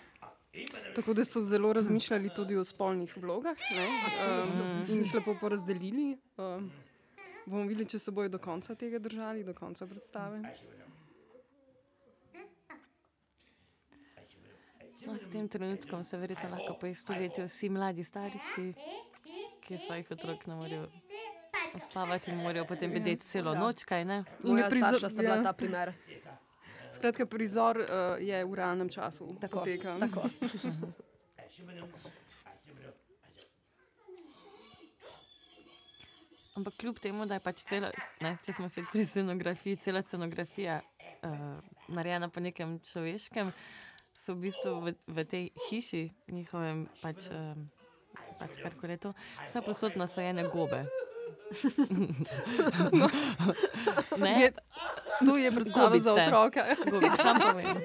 Tako 0.96 1.14
da 1.14 1.26
so 1.26 1.42
zelo 1.42 1.74
razmišljali 1.74 2.30
tudi 2.36 2.56
o 2.56 2.64
spolnih 2.64 3.18
vlogah 3.18 3.58
ne, 3.72 3.88
um, 3.88 4.86
in 4.90 5.02
jih 5.02 5.16
lepo 5.16 5.36
porazdelili. 5.42 6.18
Um, 6.38 6.72
bomo 7.46 7.64
videli, 7.64 7.90
če 7.90 8.00
se 8.00 8.12
bojo 8.12 8.30
do 8.30 8.38
konca 8.38 8.76
tega 8.76 9.00
držali, 9.00 9.44
do 9.44 9.54
konca 9.54 9.88
predstave. 9.88 10.42
No, 15.06 15.18
s 15.18 15.28
tem 15.32 15.48
trenutkom 15.48 16.04
se 16.04 16.18
verjetno 16.18 16.50
lahko 16.50 16.78
poistovetijo 16.80 17.48
vsi 17.48 17.70
mladi 17.70 18.04
starši, 18.04 18.68
ki 19.66 19.78
svojih 19.78 20.12
otrok 20.12 20.46
ne 20.48 20.56
morejo 20.56 20.88
spavati 21.80 22.32
in 22.32 22.38
morajo 22.38 22.66
potem 22.66 22.92
bedeti 22.92 23.26
celo 23.28 23.56
noč, 23.56 23.84
kaj 23.84 24.06
ne? 24.06 24.24
In 24.44 24.50
je 24.50 24.54
Moja 24.54 24.70
prizor- 24.70 24.98
starša 24.98 25.10
sta 25.10 25.22
bila 25.22 25.36
ja. 25.36 25.44
ta 25.44 25.54
primer. 25.54 25.94
Skratka, 26.94 27.26
prizor 27.26 27.78
uh, 27.78 27.88
je 28.22 28.46
v 28.46 28.54
realnem 28.54 28.90
času. 28.90 29.36
Tako, 29.42 29.60
poteka. 29.60 29.98
tako. 30.00 30.30
Ampak 36.56 36.74
kljub 36.78 37.00
temu, 37.02 37.26
da 37.26 37.34
je 37.34 37.42
pač 37.42 37.64
cela, 37.66 37.90
ne, 38.22 38.36
če 38.46 38.54
smo 38.54 38.68
spet 38.70 38.86
pri 38.92 39.06
scenografiji, 39.10 39.80
cela 39.82 40.04
scenografija 40.06 40.76
uh, 40.82 41.58
narejena 41.90 42.30
po 42.30 42.44
nekem 42.46 42.78
človeškem, 42.86 43.50
so 44.22 44.36
v 44.38 44.46
bistvu 44.46 44.74
v, 44.84 44.94
v 45.10 45.26
tej 45.26 45.50
hiši, 45.66 46.04
njihovem 46.30 46.86
pač, 47.02 47.26
uh, 47.34 47.58
pač 48.38 48.62
karkoli 48.62 49.00
je 49.00 49.02
to, 49.08 49.16
vse 49.48 49.66
posod 49.66 49.98
nasajene 49.98 50.46
gobe. 50.54 50.86
Ne, 54.18 54.42
Je, 54.42 54.52
to 55.22 55.38
je 55.38 55.52
predstava 55.52 55.90
za 55.92 56.10
Gobice. 56.10 56.24
otroke. 56.24 56.62
gobe, 56.86 57.08
kam 57.18 57.40
povem. 57.42 57.78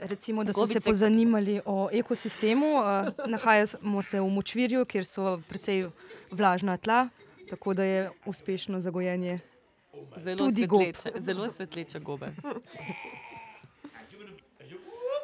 Recimo, 0.00 0.44
da 0.44 0.52
so 0.52 0.66
se 0.66 0.74
Gobice- 0.74 0.80
pozanimali 0.82 1.60
o 1.64 1.88
ekosistemu. 1.92 2.66
eh, 2.66 2.84
Nahajamo 3.26 4.02
se 4.02 4.20
v 4.20 4.26
močvirju, 4.26 4.84
kjer 4.84 5.04
so 5.04 5.40
precej 5.40 5.88
vlažna 6.30 6.76
tla, 6.76 7.08
tako 7.50 7.74
da 7.74 7.84
je 7.84 8.00
uspešno 8.24 8.80
zagojenje. 8.80 9.38
Zelo 10.16 10.38
Tudi 10.38 10.66
gob. 10.66 10.82
svetleče, 10.82 11.20
zelo 11.20 11.48
svetleče 11.48 11.98
gobe. 12.00 12.26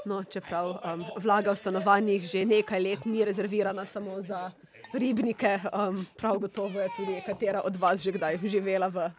No, 0.05 0.25
čeprav 0.25 0.71
um, 0.85 1.05
vlaga 1.17 1.53
v 1.53 1.57
stanovanjih 1.57 2.23
že 2.23 2.45
nekaj 2.45 2.81
let 2.81 3.05
ni 3.05 3.25
rezervirana 3.25 3.85
samo 3.85 4.23
za 4.23 4.51
ribnike, 4.93 5.61
um, 5.73 6.07
prav 6.19 6.39
gotovo 6.39 6.81
je 6.81 6.89
tudi 6.97 7.23
katera 7.27 7.61
od 7.65 7.77
vas 7.77 8.01
že 8.01 8.13
kdaj 8.13 8.39
živela 8.43 8.89
v 8.89 9.11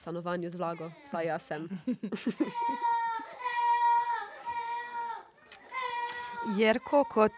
stanovanju 0.00 0.50
z 0.50 0.54
vlago, 0.54 0.90
vsaj 1.04 1.26
jaz 1.26 1.42
sem. 1.42 1.68
Jerko, 6.56 7.04
kot 7.04 7.32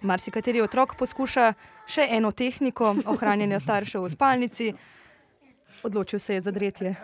marsikateri 0.00 0.62
otrok, 0.64 0.96
poskuša 0.98 1.52
še 1.88 2.06
eno 2.16 2.32
tehniko 2.32 2.94
ohranjanja 3.06 3.60
staršev 3.60 4.06
v 4.06 4.10
spalnici. 4.10 4.72
Odločil 5.84 6.18
se 6.18 6.34
je 6.34 6.40
za 6.40 6.50
dretje. 6.50 6.96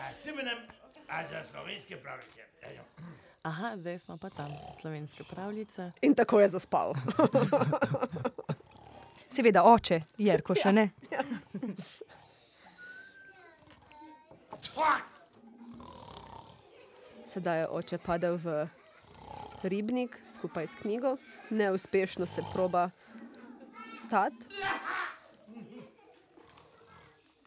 A 0.00 0.12
semenem, 0.12 0.58
a 1.08 1.24
za 1.24 1.44
slovenske 1.44 1.96
pravice. 2.00 2.48
Ejo. 2.62 2.82
Aha, 3.46 3.76
zdaj 3.76 3.98
smo 3.98 4.16
pa 4.16 4.30
tam, 4.30 4.50
slovenske 4.80 5.24
pravljice. 5.30 5.92
In 6.02 6.14
tako 6.14 6.40
je 6.40 6.48
zaspal. 6.48 6.94
Seveda, 9.34 9.62
oče, 9.62 10.00
Jerko 10.18 10.54
še 10.58 10.72
ne. 10.74 10.88
Sedaj 17.30 17.60
je 17.60 17.68
oče 17.78 17.98
padel 18.02 18.34
v 18.42 18.56
ribnik 19.62 20.18
skupaj 20.26 20.66
s 20.66 20.80
knjigo, 20.80 21.14
neuspešno 21.50 22.26
se 22.26 22.42
proba 22.50 22.88
vstati. 23.94 24.58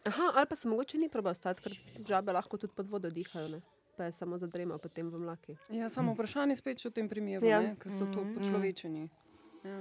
Aha, 0.08 0.32
ali 0.34 0.48
pa 0.48 0.56
se 0.56 0.68
mogoče 0.68 0.98
ni 0.98 1.10
proba 1.12 1.36
vstati, 1.36 1.60
ker 1.60 1.76
žabe 2.08 2.32
lahko 2.32 2.56
tudi 2.56 2.72
pod 2.72 2.88
vodo 2.88 3.12
dihajo, 3.12 3.52
ne? 3.52 3.79
Pa 4.00 4.04
je 4.04 4.12
samo 4.12 4.38
zadremal 4.38 4.78
potem 4.78 5.10
v 5.10 5.18
mlaki. 5.18 5.56
Ja, 5.68 5.88
samo 5.88 6.16
vprašanje 6.16 6.56
spet 6.56 6.80
v 6.80 6.90
tem 6.90 7.04
primeru, 7.04 7.44
Ja. 7.44 7.76
ker 7.76 7.92
so 7.92 8.08
to 8.08 8.24
počlovečeni. 8.32 9.12
Ja. 9.60 9.76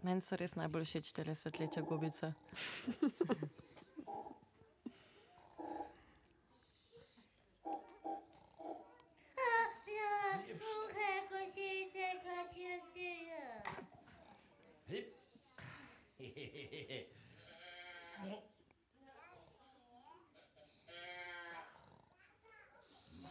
Meni 0.00 0.24
so 0.24 0.40
res 0.40 0.56
najbolj 0.56 0.88
všeč 0.88 1.12
te 1.12 1.36
svetleče 1.36 1.84
gobice. 1.84 2.32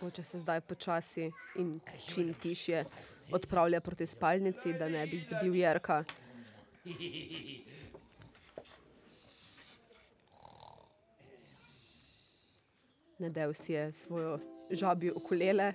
Oče 0.02 0.24
se 0.24 0.40
zdaj 0.40 0.62
počasi 0.62 1.32
in 1.56 1.80
čim 2.08 2.34
tišje 2.34 2.86
odpravlja 3.32 3.82
proti 3.82 4.06
spalnici, 4.06 4.74
da 4.74 4.90
ne 4.90 5.08
bi 5.08 5.20
zbudil 5.20 5.56
Jerka. 5.56 6.04
Nadel 13.20 13.54
si 13.54 13.74
je 13.74 13.92
svojo 13.92 14.40
žabjo 14.72 15.14
ukulele 15.16 15.74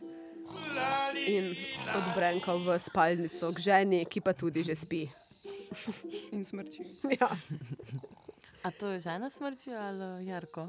in 1.27 1.53
odbrenkal 1.97 2.59
v 2.65 2.79
spalnico 2.79 3.53
k 3.53 3.59
ženi, 3.61 4.05
ki 4.09 4.21
pa 4.21 4.33
tudi 4.33 4.65
že 4.65 4.75
spi. 4.75 5.05
In 6.33 6.45
smrči. 6.45 6.85
Ja. 7.21 7.29
A 8.65 8.71
to 8.71 8.89
je 8.89 9.01
žena 9.01 9.31
smrči 9.31 9.75
ali 9.77 10.27
Jarko? 10.27 10.67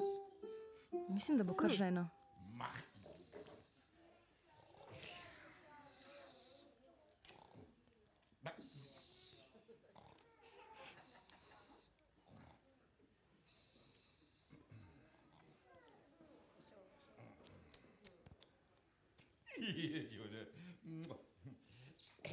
Mislim, 1.10 1.38
da 1.38 1.44
bo 1.44 1.54
kar 1.54 1.72
žena. 1.72 2.10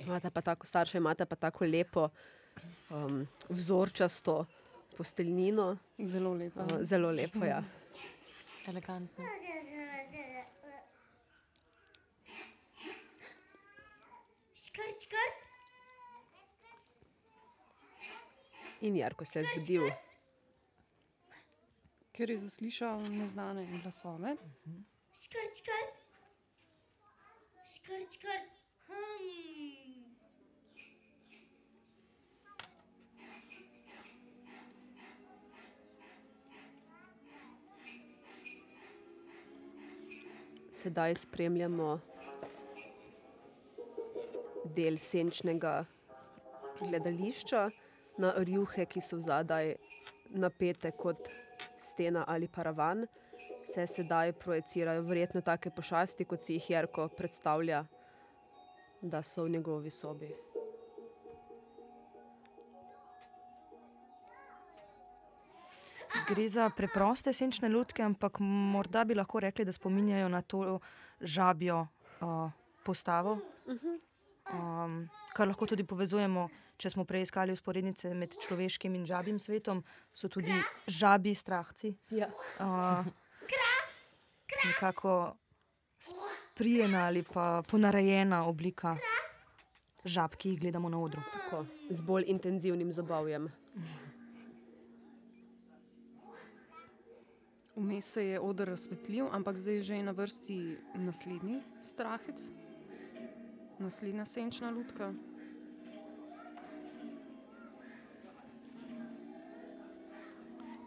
Imate 0.07 0.22
pa 0.35 0.41
tako 0.41 0.67
starše, 0.67 0.99
imate 0.99 1.27
pa 1.27 1.37
tako 1.37 1.65
lepo, 1.65 2.09
um, 2.91 3.27
vzorčasto 3.49 4.45
posteljnino. 4.97 5.77
Zelo 5.99 6.35
lepo. 6.35 6.61
Uh, 6.61 6.83
zelo 6.83 7.11
lepo, 7.11 7.45
ja. 7.45 7.63
Elegantno. 8.69 9.25
In 18.83 18.97
Jarko 18.97 19.25
se 19.25 19.39
je 19.39 19.45
zbudil. 19.45 19.91
Ker 22.13 22.31
je 22.31 22.39
zaslišal 22.39 23.05
neznane 23.15 23.63
glasove. 23.83 24.35
Škrt, 25.23 25.61
škrt. 25.61 26.01
Škrt, 27.77 28.19
škrt. 28.19 28.62
Sedaj 40.83 41.15
spremljamo 41.15 42.01
del 44.75 44.97
senčnega 44.99 45.85
gledališča 46.81 47.61
na 48.19 48.33
rjuhe, 48.39 48.87
ki 48.91 49.01
so 49.01 49.21
zadaj 49.23 49.77
napete 50.35 50.91
kot 50.91 51.29
stena 51.79 52.25
ali 52.27 52.49
paravan. 52.49 53.07
Se 53.75 53.87
sedaj 53.87 54.33
projicirajo 54.33 55.05
verjetno 55.07 55.41
take 55.41 55.71
pošasti, 55.71 56.25
kot 56.25 56.43
si 56.43 56.59
jih 56.59 56.71
Jerko 56.71 57.07
predstavlja, 57.17 57.85
da 59.03 59.23
so 59.23 59.45
v 59.47 59.55
njegovi 59.55 59.91
sobi. 59.91 60.35
Gre 66.33 66.49
za 66.49 66.71
preproste 66.73 67.33
senčne 67.37 67.69
lutke, 67.69 68.01
ampak 68.01 68.39
morda 68.41 69.05
bi 69.05 69.15
lahko 69.15 69.41
rekli, 69.41 69.67
da 69.69 69.73
spominjajo 69.73 70.29
na 70.33 70.41
to 70.43 70.79
žabjo 71.21 71.83
uh, 72.21 72.51
postavo. 72.85 73.39
Um, 74.53 74.95
kar 75.37 75.49
lahko 75.49 75.69
tudi 75.69 75.85
povezujemo, 75.85 76.47
če 76.81 76.91
smo 76.95 77.05
prej 77.05 77.27
iskali 77.27 77.53
usporednice 77.53 78.15
med 78.17 78.33
človeškim 78.47 78.97
in 78.97 79.05
žabjim 79.05 79.37
svetom, 79.39 79.83
so 80.13 80.31
tudi 80.33 80.57
žabi 80.89 81.35
strahci. 81.37 81.93
Ja. 82.17 82.31
Uh, 82.57 83.05
nekako 84.65 85.35
sprijena 86.01 87.07
ali 87.11 87.23
pa 87.29 87.63
ponarejena 87.69 88.47
oblika 88.49 88.97
žab, 90.05 90.33
ki 90.41 90.55
jih 90.55 90.65
gledamo 90.65 90.89
na 90.89 90.99
odru. 90.99 91.21
Tako, 91.33 91.67
z 91.91 92.01
bolj 92.01 92.25
intenzivnim 92.33 92.93
zobovjem. 92.93 93.53
Vmes 97.77 98.05
se 98.05 98.25
je 98.25 98.41
odr 98.41 98.69
razsvetlil, 98.69 99.29
ampak 99.33 99.57
zdaj 99.57 99.75
je 99.75 99.83
že 99.83 100.03
na 100.03 100.13
vrsti 100.13 100.77
naslednji 100.95 101.63
strahec, 101.83 102.49
naslednja 103.79 104.25
senčna 104.25 104.71
lutka. 104.71 105.15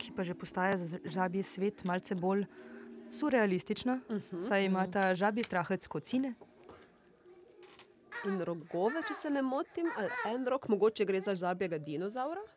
ki 0.06 0.14
pa 0.14 0.22
že 0.22 0.38
postaja 0.38 0.78
za 0.78 1.02
žabji 1.02 1.42
svet 1.42 1.82
malce 1.82 2.14
bolj 2.16 2.46
surrealistična, 3.10 4.00
uh 4.10 4.16
-huh. 4.16 4.42
saj 4.48 4.66
ima 4.66 4.86
ta 4.92 5.16
žabji 5.16 5.44
strahec 5.44 5.88
kocine. 5.88 6.34
In 8.26 8.42
rogove, 8.42 9.02
če 9.08 9.14
se 9.14 9.30
ne 9.30 9.42
motim, 9.42 9.90
ali 9.98 10.10
en 10.36 10.46
rok, 10.48 10.68
mogoče 10.68 11.06
gre 11.06 11.22
za 11.22 11.36
žabjega 11.36 11.78
dinozaura. 11.78 12.42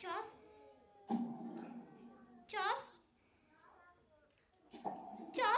Čov. 0.00 0.22
Čov. 2.48 2.74
Čov. 5.32 5.56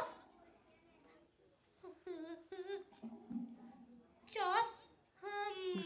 Čov. 4.26 4.72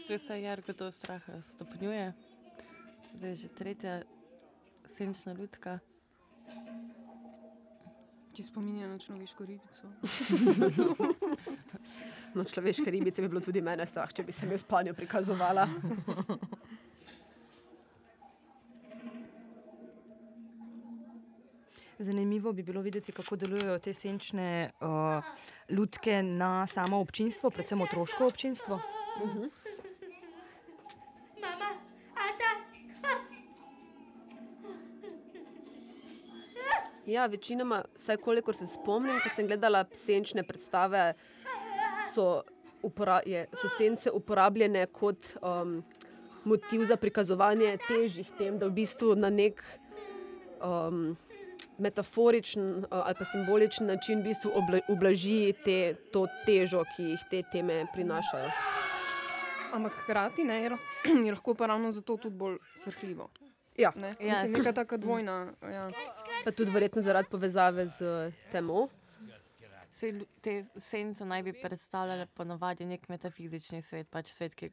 Bistvu 0.07 0.27
se 0.27 0.41
Jarko 0.41 0.73
to 0.73 0.91
straha 0.91 1.41
stopnjuje. 1.41 2.13
Zdaj 3.13 3.29
je 3.29 3.35
že 3.35 3.47
tretja 3.47 4.01
senčna 4.85 5.33
lutka. 5.33 5.79
Ki 8.31 8.43
spominja 8.43 8.87
na 8.87 8.99
človeško 8.99 9.45
ribico. 9.45 9.87
No, 12.35 12.43
človeške 12.43 12.91
ribice 12.91 13.21
bi 13.21 13.27
bilo 13.27 13.41
tudi 13.41 13.61
mene 13.61 13.87
strah, 13.87 14.13
če 14.13 14.23
bi 14.23 14.31
se 14.31 14.45
mi 14.45 14.55
v 14.55 14.59
spanju 14.61 14.93
prikazovala. 14.93 15.67
Zanimivo 21.99 22.53
bi 22.53 22.63
bilo 22.63 22.81
videti, 22.81 23.11
kako 23.11 23.35
delujejo 23.35 23.79
te 23.79 23.93
senčne 23.93 24.71
uh, 24.79 25.23
lutke 25.69 26.23
na 26.23 26.67
samo 26.67 26.99
občinstvo, 26.99 27.49
predvsem 27.49 27.81
otroško 27.81 28.27
občinstvo. 28.27 28.79
Mama, 29.25 29.66
Ja, 37.07 37.25
večinoma, 37.25 37.83
vsaj 37.95 38.17
kolikor 38.17 38.55
se 38.55 38.65
spomnim, 38.67 39.15
ko 39.17 39.29
sem 39.29 39.47
gledala 39.47 39.85
senčne 39.93 40.43
predstave, 40.43 41.13
so, 42.05 42.41
upora 42.83 43.21
je, 43.25 43.45
so 43.53 43.69
sence 43.69 44.11
uporabljene 44.11 44.85
kot 44.87 45.17
um, 45.39 45.77
motiv 46.43 46.83
za 46.83 46.97
prikazovanje 46.97 47.77
težjih 47.87 48.27
tem, 48.37 48.59
da 48.59 48.67
v 48.67 48.73
bistvu 48.73 49.15
na 49.15 49.29
nek 49.31 49.63
um, 50.59 51.15
metaforičen 51.79 52.67
uh, 52.79 52.99
ali 52.99 53.15
pa 53.15 53.25
simboličen 53.25 53.87
način 53.87 54.19
v 54.19 54.23
bistvu 54.25 54.51
obla, 54.53 54.79
ublaži 54.89 55.39
te, 55.63 55.79
to 56.11 56.25
težo, 56.45 56.83
ki 56.91 57.03
jih 57.05 57.23
te 57.31 57.41
teme 57.51 57.85
prinašajo. 57.93 58.51
Ampak 59.73 59.95
hkrati 59.95 60.43
ne, 60.43 60.59
je, 60.61 60.69
lah- 60.69 60.87
je 61.25 61.31
lahko 61.31 61.53
pa 61.53 61.65
ravno 61.67 61.91
zato 61.91 62.17
tudi 62.17 62.35
bolj 62.35 62.57
srhljivo. 62.75 63.29
Ja, 63.77 63.91
Ne? 63.95 64.07
Ja, 64.19 64.33
Mislim, 64.33 64.51
s- 64.51 64.57
neka 64.57 64.71
taka 64.73 64.97
dvojna. 64.97 65.53
Ja. 65.63 65.89
Pa 66.47 66.51
tudi 66.51 66.71
verjetno 66.71 67.01
zaradi 67.01 67.27
povezave 67.29 67.87
z 67.87 68.31
temo. 68.51 68.87
Lu- 70.13 70.27
Te 70.41 70.63
sence 70.79 71.25
naj 71.25 71.43
bi 71.43 71.53
predstavljale 71.53 72.25
ponovadi 72.25 72.85
nek 72.85 73.09
metafizični 73.09 73.81
svet, 73.81 74.07
pač 74.07 74.29
svet, 74.31 74.53
ki 74.55 74.69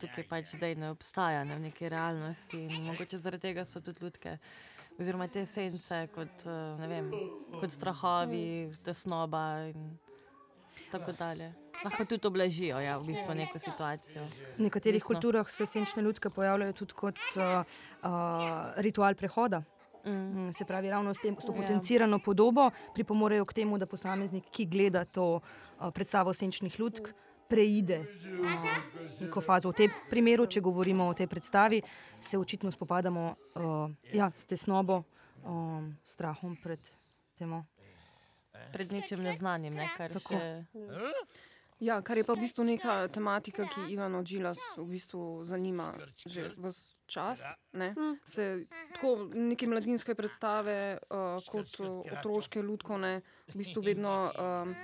tukaj 0.00 0.24
pač 0.26 0.54
zdaj 0.56 0.74
ne 0.74 0.88
obstaja, 0.90 1.44
ne 1.44 1.54
v 1.54 1.66
neki 1.68 1.88
realnosti. 1.92 2.58
In 2.64 2.88
mogoče 2.88 3.20
zaradi 3.20 3.44
tega 3.44 3.62
so 3.64 3.82
tudi 3.84 4.02
lutke, 4.02 4.38
oziroma 4.98 5.28
te 5.28 5.44
sence 5.46 6.00
kot, 6.16 6.46
ne 6.80 6.88
vem, 6.90 7.12
kot 7.60 7.70
strahovi, 7.70 8.72
tesnoba 8.82 9.44
in 9.68 9.92
tako 10.90 11.12
dalje. 11.12 11.52
Lahko 11.84 12.08
tudi 12.08 12.26
oblažijo 12.26 12.80
ja, 12.80 12.96
v 12.98 13.12
bistvu 13.12 13.36
neko 13.36 13.60
situacijo. 13.60 14.24
V 14.56 14.64
nekaterih 14.64 14.98
Resno. 15.02 15.12
kulturah 15.12 15.50
se 15.50 15.66
senčne 15.68 16.02
lutke 16.02 16.30
pojavljajo 16.32 16.72
tudi 16.72 16.96
kot 16.96 17.20
uh, 17.36 17.60
uh, 18.00 18.72
ritual 18.80 19.14
prehoda. 19.14 19.60
Mm. 20.06 20.10
Mm, 20.10 20.52
Se 20.52 20.64
pravi, 20.64 20.90
ravno 20.90 21.14
s, 21.14 21.20
tem, 21.20 21.34
s 21.34 21.44
to 21.44 21.52
Ja. 21.52 21.60
potencirano 21.62 22.18
podobo 22.18 22.70
pripomorejo 22.94 23.44
k 23.44 23.52
temu, 23.54 23.78
da 23.78 23.86
posameznik, 23.86 24.44
ki 24.50 24.66
gleda 24.66 25.04
to 25.04 25.40
uh, 25.40 25.90
predstavo 25.90 26.34
senčnih 26.34 26.80
lutk, 26.80 27.12
preide 27.48 28.00
uh, 28.00 28.68
neko 29.20 29.40
fazo. 29.40 29.68
V 29.68 29.74
tem 29.74 29.90
primeru, 30.10 30.46
če 30.46 30.60
govorimo 30.60 31.08
o 31.08 31.14
tej 31.14 31.26
predstavi, 31.26 31.82
se 32.14 32.38
očitno 32.38 32.70
spopadamo 32.70 33.24
uh, 33.54 33.90
ja, 34.12 34.30
s 34.30 34.46
tesnobo, 34.46 35.04
um, 35.44 35.96
strahom 36.04 36.56
pred 36.56 36.80
temo. 37.38 37.64
Pred 38.72 38.92
ničem 38.92 39.22
neznanim, 39.22 39.74
ne, 39.74 39.88
kar 39.96 40.12
Tako. 40.12 40.34
še 40.34 40.64
Ja, 41.80 41.98
kar 42.02 42.16
je 42.16 42.24
pa 42.24 42.32
v 42.32 42.46
bistvu 42.46 42.64
neka 42.64 43.08
tematika, 43.08 43.66
ki 43.66 43.90
Ivano 43.92 44.22
Džilas 44.22 44.58
v 44.78 44.86
bistvu 44.88 45.42
zanima 45.44 45.92
že 46.26 46.54
vse 46.56 46.93
čas. 47.06 47.42
Ne? 47.72 47.94
Se, 48.26 48.66
tako 48.94 49.28
neke 49.34 49.66
mladinske 49.66 50.14
predstave, 50.14 50.98
uh, 51.10 51.38
kot 51.50 51.80
uh, 51.80 52.02
otroške 52.18 52.62
lutkovne, 52.62 53.20
v 53.52 53.58
bistvu 53.60 53.82
vedno 53.82 54.14
um, 54.30 54.74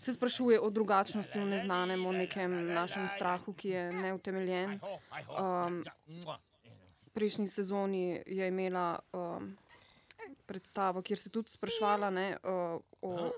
se 0.00 0.12
sprašuje 0.12 0.60
o 0.60 0.70
drugačnosti, 0.70 1.38
o 1.38 1.46
neznanem, 1.46 2.06
o 2.06 2.12
nekem 2.12 2.72
našem 2.72 3.08
strahu, 3.08 3.52
ki 3.52 3.68
je 3.68 3.84
neutemeljen. 3.92 4.78
Um, 5.28 5.82
prejšnji 7.12 7.48
sezoni 7.48 8.22
je 8.26 8.48
imela 8.48 9.00
um, 9.12 9.52
predstavo, 10.46 11.02
kjer 11.02 11.18
se 11.18 11.28
je 11.28 11.32
tudi 11.32 11.50
sprašvala 11.50 12.10
ne, 12.10 12.36
uh, 12.42 12.80
o 13.02 13.30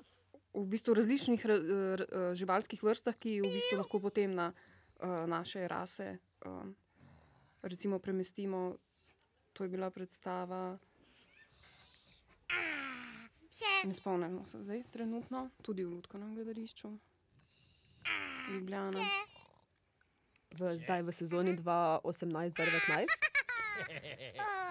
v 0.53 0.67
bistvu 0.69 0.95
različnih 0.95 1.47
ra- 1.47 2.35
živalskih 2.37 2.83
vrstah, 2.83 3.17
ki 3.17 3.41
v 3.41 3.53
bistvu 3.55 3.79
lahko 3.81 4.01
potem 4.05 4.35
na 4.35 4.53
uh, 4.53 5.25
naše 5.27 5.65
rase 5.69 6.19
um, 6.45 6.75
recimo 7.63 7.99
premestimo. 7.99 8.77
To 9.53 9.65
je 9.65 9.69
bila 9.69 9.91
predstava. 9.91 10.79
Ne 13.85 13.95
spomnimo 13.95 14.45
se 14.45 14.63
zdaj, 14.63 14.83
trenutno, 14.93 15.51
tudi 15.63 15.85
v 15.85 15.91
Lutkovnem 15.91 16.35
gledališču. 16.35 16.99
Ljubljana. 18.53 19.05
v, 20.59 20.79
zdaj 20.79 21.03
v 21.03 21.13
sezoni 21.13 21.57
2018-2019. 21.57 23.07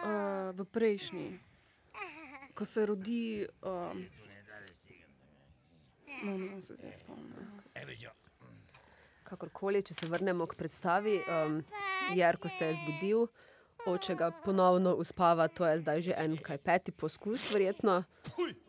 Uh, 0.01 0.55
v 0.55 0.65
prejšnji, 0.65 1.39
ko 2.53 2.65
se 2.65 2.85
rodi. 2.85 3.47
Um, 3.61 4.05
no, 6.23 6.31
bom 6.37 6.61
se 6.61 6.73
zdaj 6.73 6.95
spomnil. 6.95 7.45
Kakorkoli, 9.23 9.83
če 9.83 9.93
se 9.93 10.09
vrnemo 10.11 10.47
k 10.47 10.57
predstavi, 10.59 11.21
um, 11.23 11.61
Jarko 12.15 12.49
se 12.49 12.65
je 12.65 12.73
zbudil, 12.75 13.27
oče 13.85 14.15
ga 14.15 14.31
ponovno 14.45 14.95
uspava, 14.95 15.47
to 15.47 15.65
je 15.67 15.79
zdaj 15.79 16.01
že 16.01 16.13
en 16.17 16.37
kaj 16.37 16.57
peti 16.57 16.91
poskus, 16.91 17.51
verjetno. 17.51 18.03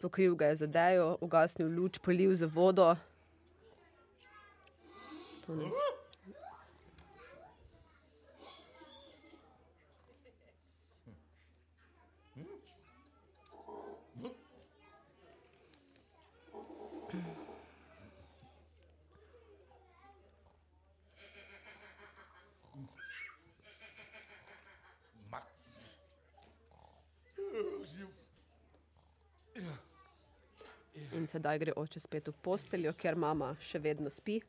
Pokril 0.02 0.36
ga 0.36 0.52
je 0.52 0.56
z 0.56 0.68
odejo, 0.68 1.16
ugasnil 1.20 1.68
luč, 1.68 1.98
polil 1.98 2.34
z 2.34 2.46
vodo. 2.46 2.94
To 5.46 5.54
ne. 5.54 5.70
In 31.22 31.28
sedaj 31.30 31.60
gre 31.62 31.72
oče 31.78 32.00
spet 32.02 32.26
v 32.26 32.34
posteljo, 32.42 32.90
ker 32.98 33.14
mama 33.14 33.52
še 33.62 33.78
vedno 33.78 34.10
spi. 34.10 34.40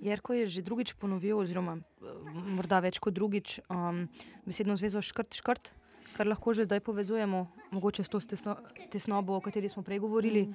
Jerko 0.00 0.32
je 0.32 0.46
že 0.46 0.62
drugič 0.62 0.94
ponovil, 0.94 1.42
oziroma 1.42 1.74
eh, 1.74 2.14
morda 2.54 2.78
več 2.86 3.02
kot 3.02 3.18
drugič, 3.18 3.58
um, 3.66 4.06
besedno 4.46 4.78
zvezo 4.78 5.02
škrt, 5.02 5.34
škrt, 5.42 5.74
kar 6.16 6.26
lahko 6.26 6.54
že 6.54 6.64
zdaj 6.64 6.80
povezujemo, 6.80 7.46
mogoče 7.70 8.04
s 8.04 8.08
to 8.08 8.20
tesno, 8.20 8.56
tesnobo, 8.90 9.36
o 9.36 9.40
kateri 9.40 9.68
smo 9.68 9.82
prej 9.82 9.98
govorili. 9.98 10.48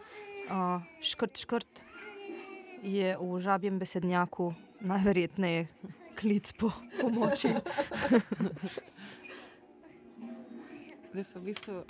Uh, 0.45 0.81
škrt, 1.01 1.37
škrt 1.37 1.81
je 2.83 3.17
v 3.17 3.41
žabjem 3.41 3.79
besednjaku 3.79 4.53
najverjetneje 4.81 5.67
klic 6.15 6.51
po 6.53 6.71
pomoči. 7.01 7.49
Zdaj 11.15 11.23
so 11.23 11.39
v 11.39 11.43
bistvu 11.47 11.75
um, 11.79 11.85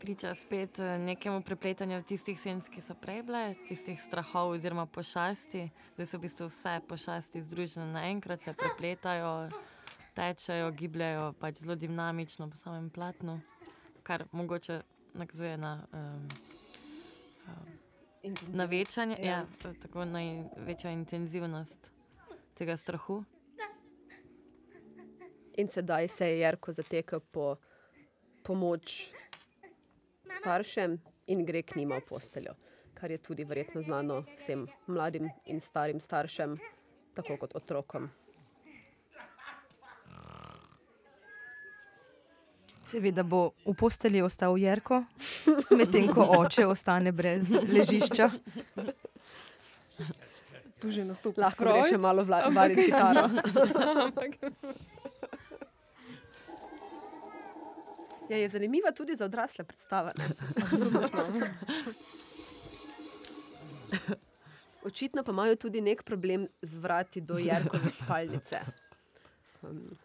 priča 0.00 0.34
spet 0.34 0.78
eh, 0.78 0.98
nekemu 0.98 1.42
prepletanju 1.42 2.02
tistih 2.02 2.40
senc, 2.40 2.66
ki 2.72 2.80
so 2.82 2.94
prej 2.98 3.22
bile, 3.22 3.54
tistih 3.68 4.00
strahov 4.00 4.56
oziroma 4.56 4.86
pošasti. 4.86 5.68
Zdaj 5.94 6.08
so 6.08 6.18
v 6.18 6.22
bistvu 6.24 6.48
vse 6.48 6.80
pošasti 6.88 7.42
združene 7.44 7.86
naenkrat, 7.92 8.42
se 8.42 8.54
prepletajo, 8.56 9.46
tečejo, 10.14 10.70
gibljajo 10.70 11.32
pač 11.40 11.62
zelo 11.62 11.74
dinamično 11.74 12.50
po 12.50 12.56
samem 12.56 12.90
platnu, 12.90 13.40
kar 14.02 14.24
mogoče 14.32 14.82
nakazuje 15.14 15.56
na. 15.56 15.86
Um, 15.92 16.28
Na 18.52 18.64
večanje, 18.64 19.16
ja. 19.18 19.24
Ja. 19.26 19.46
Ja, 19.64 19.72
tako 19.82 20.04
največja 20.04 20.90
intenzivnost 20.94 21.90
tega 22.54 22.76
strahu. 22.76 23.24
In 25.58 25.68
sedaj 25.68 26.08
se 26.08 26.28
je 26.28 26.38
Jarko 26.38 26.72
zatekel 26.72 27.20
po 27.20 27.56
pomoč 28.42 29.10
staršem 30.38 31.00
in 31.26 31.44
gre 31.46 31.62
k 31.62 31.76
njima 31.76 31.98
v 31.98 32.06
posteljo, 32.08 32.54
kar 32.94 33.10
je 33.10 33.18
tudi 33.18 33.44
verjetno 33.44 33.82
znano 33.82 34.22
vsem 34.36 34.66
mladim 34.86 35.28
in 35.44 35.60
starim 35.60 36.00
staršem, 36.00 36.58
tako 37.14 37.36
kot 37.36 37.56
otrokom. 37.56 38.08
Seveda 42.92 43.22
bo 43.24 43.54
v 43.64 43.72
postelji 43.72 44.20
ostal 44.22 44.58
Jerko, 44.60 45.04
medtem 45.72 46.10
ko 46.12 46.26
oče 46.38 46.66
ostane 46.68 47.12
brez 47.12 47.48
ležišča. 47.48 48.30
Tu 50.82 50.90
že 50.90 51.04
nastopi 51.08 51.40
Lahko 51.40 51.64
gre 51.64 51.88
še 51.88 51.96
malo 51.96 52.24
variti 52.28 52.90
kitaro. 52.90 53.28
Ja, 58.30 58.38
je 58.38 58.48
zanimiva 58.48 58.92
tudi 58.96 59.12
za 59.16 59.24
odrasle 59.24 59.64
predstave. 59.64 60.12
Očitno 64.88 65.24
pa 65.24 65.32
imajo 65.32 65.56
tudi 65.56 65.80
nek 65.80 66.02
problem 66.02 66.46
z 66.62 66.76
vrati 66.80 67.20
do 67.20 67.38
Jarkove 67.38 67.90
spalnice. 67.90 68.60
Um, 69.62 69.98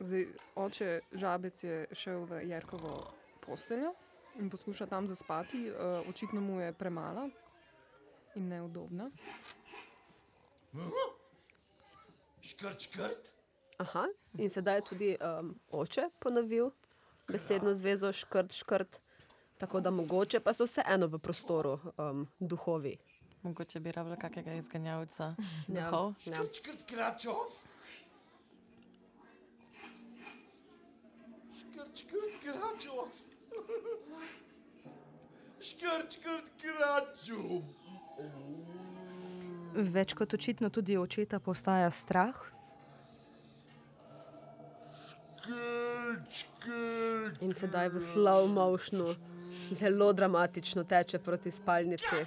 Zdaj, 0.00 0.26
oče 0.56 0.88
žabec 1.12 1.64
je 1.64 1.86
šel 1.92 2.24
v 2.24 2.40
Jerkovo 2.44 3.12
posteljo 3.40 3.92
in 4.36 4.50
poskuša 4.50 4.86
tam 4.86 5.04
zaspati. 5.06 5.68
Uh, 5.68 5.76
očitno 6.08 6.40
mu 6.40 6.60
je 6.60 6.72
premala 6.72 7.28
in 8.34 8.48
neudobna. 8.48 9.10
Škrt, 12.42 12.80
škrt. 12.80 13.32
aha, 13.78 14.06
in 14.34 14.50
sedaj 14.50 14.76
je 14.76 14.84
tudi 14.84 15.10
um, 15.18 15.50
oče 15.70 16.08
ponovil 16.18 16.70
besedno 17.28 17.74
zvezo 17.74 18.12
škrt, 18.12 18.52
škrt. 18.54 19.00
Tako 19.58 19.80
da 19.80 19.90
mogoče 19.90 20.40
pa 20.40 20.52
so 20.52 20.64
vseeno 20.64 21.06
v 21.06 21.18
prostoru 21.18 21.76
um, 21.98 22.24
duhovi. 22.40 22.96
Mogoče 23.42 23.80
bi 23.80 23.92
rabila 23.92 24.16
kakega 24.16 24.54
izganjavca 24.54 25.34
Ja, 25.68 25.90
duhov. 25.90 26.14
ja. 26.24 26.36
Škrt, 26.36 26.54
škrt, 26.56 26.82
kračov. 26.86 27.36
Škrt, 31.52 31.98
škrt, 32.50 32.80
kračov. 32.80 33.08
Škrt, 35.60 36.12
škrt, 36.16 36.46
kračov. 36.60 37.62
Več 39.74 40.14
kot 40.18 40.34
očitno 40.34 40.70
tudi 40.70 40.96
očeta 40.98 41.38
postaja 41.38 41.90
strah. 41.90 42.34
Škrt, 45.40 46.40
škrt. 46.40 47.42
In 47.46 47.54
sedaj 47.54 47.92
v 47.94 48.02
slow 48.02 48.48
motionu 48.50 49.14
zelo 49.70 50.12
dramatično 50.12 50.84
teče 50.84 51.20
proti 51.22 51.50
spalnici, 51.54 52.24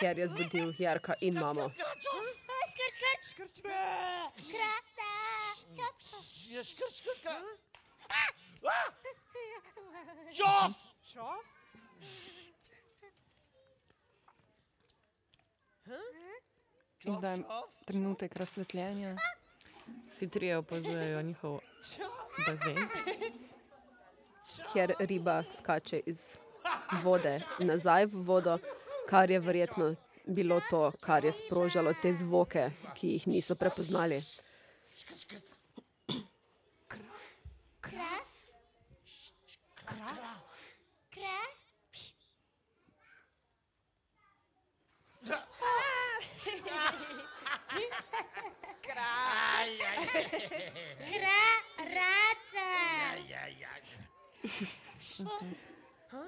ker 0.00 0.18
je 0.18 0.28
zbudil 0.28 0.74
Jarka 0.78 1.16
in 1.20 1.40
mamo. 1.40 1.70
Skrt, 1.72 2.92
skrt, 3.00 3.30
skrt. 3.30 3.62
Krata. 4.52 5.12
Čop. 5.76 5.96
Je 6.52 6.64
škrt, 6.64 7.00
škrt, 7.00 7.22
kračov. 7.22 7.65
Čov. 10.36 10.72
Šov? 11.02 11.36
In 17.04 17.14
zdaj 17.14 17.42
trenutek 17.86 18.36
razsvetljenja. 18.36 19.16
Vsi 20.08 20.28
trije 20.28 20.58
opazujejo 20.58 21.22
njihov 21.22 21.60
bazen. 22.46 22.88
kjer 24.72 24.94
riba 24.98 25.42
skače 25.58 26.00
iz 26.06 26.20
vode 27.02 27.40
nazaj 27.58 28.06
v 28.06 28.22
vodo, 28.26 28.58
kar 29.08 29.30
je 29.30 29.40
verjetno 29.40 29.94
bilo 30.26 30.60
to, 30.70 30.92
kar 31.00 31.24
je 31.24 31.32
sprožalo 31.32 31.94
te 32.02 32.14
zvoke, 32.14 32.70
ki 32.94 33.08
jih 33.08 33.26
niso 33.28 33.54
prepoznali. 33.54 34.22
Kra. 36.88 36.98
Kra. 37.80 38.14
Kra. 41.10 41.38
Kra. 48.82 49.12
Raca. 51.94 52.66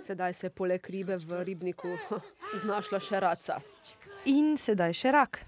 Sedaj 0.08 0.32
se 0.34 0.46
je 0.46 0.50
poleg 0.50 0.86
ribe 0.90 1.16
v 1.16 1.44
ribniku 1.44 1.88
znašla 2.62 2.96
še 3.00 3.18
raca. 3.20 3.58
In 4.24 4.54
sedaj 4.56 4.94
še 4.96 5.12
rak. 5.12 5.40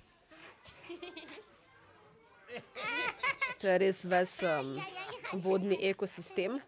To 3.61 3.71
je 3.71 3.79
res 3.81 4.03
ves 4.05 4.35
um, 4.45 4.75
vodni 5.41 5.79
ekosistem. 5.89 6.59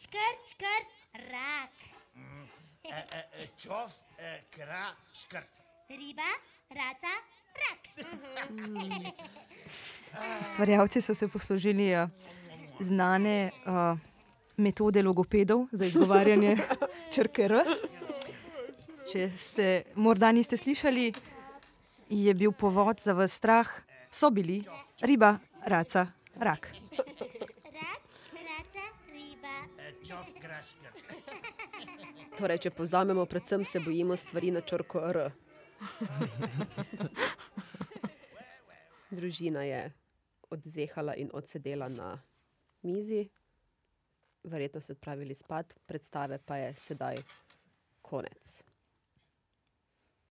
Skrt, 0.00 0.50
skrt, 0.50 0.98
rak. 1.30 1.78
čov, 3.62 3.94
eh, 4.18 4.42
kra, 4.50 4.90
škrt. 5.14 5.62
Riba, 5.94 6.34
raca, 6.74 7.14
rak. 7.62 7.82
Stvarjalci 10.50 11.06
so 11.06 11.14
se 11.14 11.30
poslužili 11.30 11.92
uh, 11.94 12.10
znane 12.82 13.50
uh, 13.62 14.17
metode 14.58 15.02
logopedov 15.02 15.66
za 15.72 15.86
izgovarjanje 15.86 16.56
črke 17.14 17.48
R. 17.48 17.62
Če 19.08 19.30
ste 19.38 19.66
morda 19.94 20.32
niste 20.32 20.56
slišali, 20.56 21.12
je 22.08 22.34
bil 22.34 22.52
povod 22.52 23.00
za 23.00 23.16
vas 23.16 23.32
strah, 23.32 23.68
so 24.10 24.30
bili 24.30 24.60
riba, 25.00 25.38
raca, 25.64 26.06
rak. 26.36 26.68
Torej, 32.38 32.58
če 32.58 32.70
povzamemo, 32.70 33.24
predvsem 33.26 33.64
se 33.64 33.80
bojimo 33.80 34.16
stvari 34.16 34.50
na 34.54 34.60
črko 34.60 35.02
R. 35.08 35.30
Družina 39.18 39.62
je 39.64 39.92
odzehala 40.50 41.14
in 41.16 41.30
odsedela 41.32 41.88
na 41.88 42.18
mizi, 42.82 43.28
verjetno 44.48 44.80
se 44.80 44.92
odpravili 44.92 45.34
spat, 45.34 45.74
predstave 45.86 46.38
pa 46.38 46.56
je 46.56 46.74
sedaj 46.74 47.14
konec. 48.02 48.67